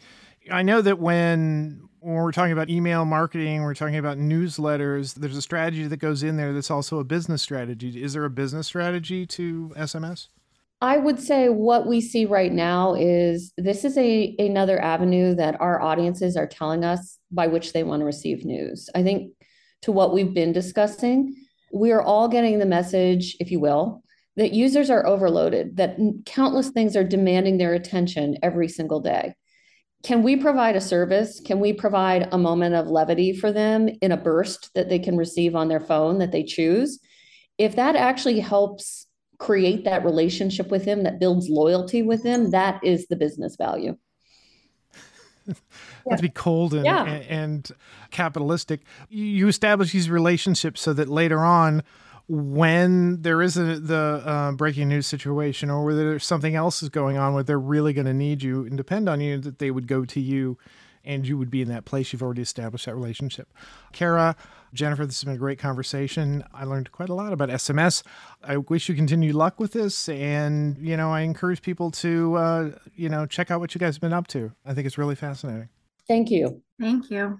I 0.51 0.61
know 0.61 0.81
that 0.81 0.99
when 0.99 1.81
when 1.99 2.15
we're 2.15 2.33
talking 2.33 2.51
about 2.51 2.69
email 2.69 3.05
marketing, 3.05 3.63
we're 3.63 3.73
talking 3.73 3.95
about 3.95 4.17
newsletters, 4.17 5.15
there's 5.15 5.37
a 5.37 5.41
strategy 5.41 5.87
that 5.87 5.97
goes 5.97 6.21
in 6.21 6.35
there 6.35 6.51
that's 6.51 6.69
also 6.69 6.99
a 6.99 7.03
business 7.05 7.41
strategy. 7.41 8.03
Is 8.03 8.11
there 8.11 8.25
a 8.25 8.29
business 8.29 8.67
strategy 8.67 9.25
to 9.27 9.71
SMS? 9.77 10.27
I 10.81 10.97
would 10.97 11.17
say 11.17 11.47
what 11.47 11.87
we 11.87 12.01
see 12.01 12.25
right 12.25 12.51
now 12.51 12.93
is 12.93 13.53
this 13.57 13.85
is 13.85 13.97
a 13.97 14.35
another 14.37 14.81
avenue 14.81 15.33
that 15.35 15.61
our 15.61 15.81
audiences 15.81 16.35
are 16.35 16.47
telling 16.47 16.83
us 16.83 17.19
by 17.31 17.47
which 17.47 17.71
they 17.71 17.83
want 17.83 18.01
to 18.01 18.05
receive 18.05 18.43
news. 18.43 18.89
I 18.93 19.01
think 19.01 19.31
to 19.83 19.93
what 19.93 20.13
we've 20.13 20.33
been 20.33 20.51
discussing, 20.51 21.33
we 21.71 21.91
are 21.93 22.01
all 22.01 22.27
getting 22.27 22.59
the 22.59 22.65
message, 22.65 23.37
if 23.39 23.49
you 23.49 23.61
will, 23.61 24.03
that 24.35 24.51
users 24.51 24.89
are 24.89 25.05
overloaded, 25.05 25.77
that 25.77 25.97
countless 26.25 26.69
things 26.69 26.97
are 26.97 27.03
demanding 27.05 27.57
their 27.57 27.73
attention 27.73 28.37
every 28.43 28.67
single 28.67 28.99
day 28.99 29.35
can 30.03 30.21
we 30.21 30.35
provide 30.35 30.75
a 30.75 30.81
service? 30.81 31.39
Can 31.39 31.59
we 31.59 31.71
provide 31.71 32.27
a 32.31 32.37
moment 32.37 32.75
of 32.75 32.87
levity 32.87 33.33
for 33.33 33.51
them 33.51 33.89
in 34.01 34.11
a 34.11 34.17
burst 34.17 34.69
that 34.75 34.89
they 34.89 34.99
can 34.99 35.15
receive 35.15 35.55
on 35.55 35.69
their 35.69 35.79
phone 35.79 36.19
that 36.19 36.33
they 36.33 36.43
choose? 36.43 36.99
If 37.57 37.77
that 37.77 37.95
actually 37.95 38.41
helps 38.41 39.07
create 39.39 39.85
that 39.85 40.03
relationship 40.03 40.69
with 40.69 40.85
them 40.85 41.03
that 41.03 41.19
builds 41.19 41.49
loyalty 41.49 42.03
with 42.03 42.23
them, 42.23 42.51
that 42.51 42.83
is 42.83 43.07
the 43.07 43.15
business 43.15 43.55
value. 43.55 43.97
Not 46.05 46.17
to 46.17 46.21
be 46.21 46.29
cold 46.29 46.73
and, 46.73 46.85
yeah. 46.85 47.05
and, 47.05 47.25
and 47.25 47.71
capitalistic. 48.11 48.81
You 49.09 49.47
establish 49.47 49.93
these 49.93 50.09
relationships 50.09 50.81
so 50.81 50.93
that 50.93 51.07
later 51.07 51.39
on, 51.39 51.81
when 52.27 53.21
there 53.21 53.41
is 53.41 53.57
a, 53.57 53.79
the 53.79 54.23
uh, 54.25 54.51
breaking 54.53 54.89
news 54.89 55.07
situation 55.07 55.69
or 55.69 55.83
whether 55.83 56.09
there's 56.09 56.25
something 56.25 56.55
else 56.55 56.81
is 56.81 56.89
going 56.89 57.17
on 57.17 57.33
where 57.33 57.43
they're 57.43 57.59
really 57.59 57.93
going 57.93 58.05
to 58.05 58.13
need 58.13 58.41
you 58.41 58.65
and 58.65 58.77
depend 58.77 59.09
on 59.09 59.19
you, 59.19 59.37
that 59.39 59.59
they 59.59 59.71
would 59.71 59.87
go 59.87 60.05
to 60.05 60.19
you 60.19 60.57
and 61.05 61.27
you 61.27 61.37
would 61.37 61.49
be 61.51 61.61
in 61.61 61.67
that 61.67 61.85
place. 61.85 62.13
You've 62.13 62.23
already 62.23 62.41
established 62.41 62.85
that 62.85 62.95
relationship. 62.95 63.53
Kara, 63.91 64.35
Jennifer, 64.73 65.05
this 65.05 65.19
has 65.19 65.25
been 65.25 65.35
a 65.35 65.37
great 65.37 65.59
conversation. 65.59 66.43
I 66.53 66.63
learned 66.63 66.91
quite 66.91 67.09
a 67.09 67.13
lot 67.13 67.33
about 67.33 67.49
SMS. 67.49 68.03
I 68.41 68.57
wish 68.57 68.87
you 68.87 68.95
continued 68.95 69.35
luck 69.35 69.59
with 69.59 69.73
this. 69.73 70.07
And, 70.07 70.77
you 70.77 70.95
know, 70.95 71.11
I 71.11 71.21
encourage 71.21 71.61
people 71.61 71.91
to, 71.91 72.35
uh, 72.35 72.71
you 72.95 73.09
know, 73.09 73.25
check 73.25 73.51
out 73.51 73.59
what 73.59 73.75
you 73.75 73.79
guys 73.79 73.95
have 73.95 74.01
been 74.01 74.13
up 74.13 74.27
to. 74.27 74.53
I 74.65 74.73
think 74.73 74.87
it's 74.87 74.97
really 74.97 75.15
fascinating. 75.15 75.69
Thank 76.07 76.31
you. 76.31 76.61
Thank 76.79 77.09
you. 77.09 77.39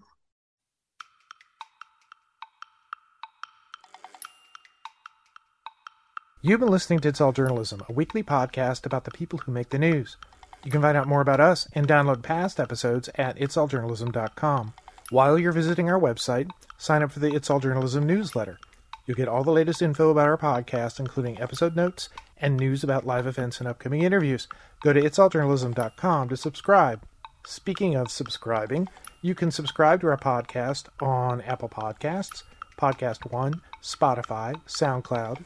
You've 6.45 6.59
been 6.59 6.67
listening 6.67 6.99
to 6.99 7.07
It's 7.07 7.21
All 7.21 7.31
Journalism, 7.31 7.83
a 7.87 7.93
weekly 7.93 8.21
podcast 8.21 8.85
about 8.85 9.05
the 9.05 9.11
people 9.11 9.39
who 9.39 9.53
make 9.53 9.69
the 9.69 9.79
news. 9.79 10.17
You 10.65 10.71
can 10.71 10.81
find 10.81 10.97
out 10.97 11.07
more 11.07 11.21
about 11.21 11.39
us 11.39 11.69
and 11.71 11.87
download 11.87 12.21
past 12.21 12.59
episodes 12.59 13.09
at 13.15 13.37
itsalljournalism.com. 13.37 14.73
While 15.09 15.39
you're 15.39 15.53
visiting 15.53 15.89
our 15.89 15.97
website, 15.97 16.49
sign 16.77 17.01
up 17.01 17.13
for 17.13 17.21
the 17.21 17.33
It's 17.33 17.49
All 17.49 17.61
Journalism 17.61 18.05
newsletter. 18.05 18.59
You'll 19.05 19.15
get 19.15 19.29
all 19.29 19.45
the 19.45 19.53
latest 19.53 19.81
info 19.81 20.09
about 20.09 20.27
our 20.27 20.37
podcast, 20.37 20.99
including 20.99 21.39
episode 21.39 21.77
notes 21.77 22.09
and 22.37 22.57
news 22.57 22.83
about 22.83 23.07
live 23.07 23.25
events 23.25 23.59
and 23.59 23.69
upcoming 23.69 24.01
interviews. 24.01 24.49
Go 24.81 24.91
to 24.91 25.01
itsalljournalism.com 25.01 26.27
to 26.27 26.35
subscribe. 26.35 27.03
Speaking 27.47 27.95
of 27.95 28.11
subscribing, 28.11 28.89
you 29.21 29.33
can 29.33 29.49
subscribe 29.49 30.01
to 30.01 30.07
our 30.07 30.17
podcast 30.17 30.87
on 30.99 31.39
Apple 31.39 31.69
Podcasts, 31.69 32.43
Podcast 32.77 33.31
One, 33.31 33.61
Spotify, 33.81 34.61
SoundCloud, 34.65 35.45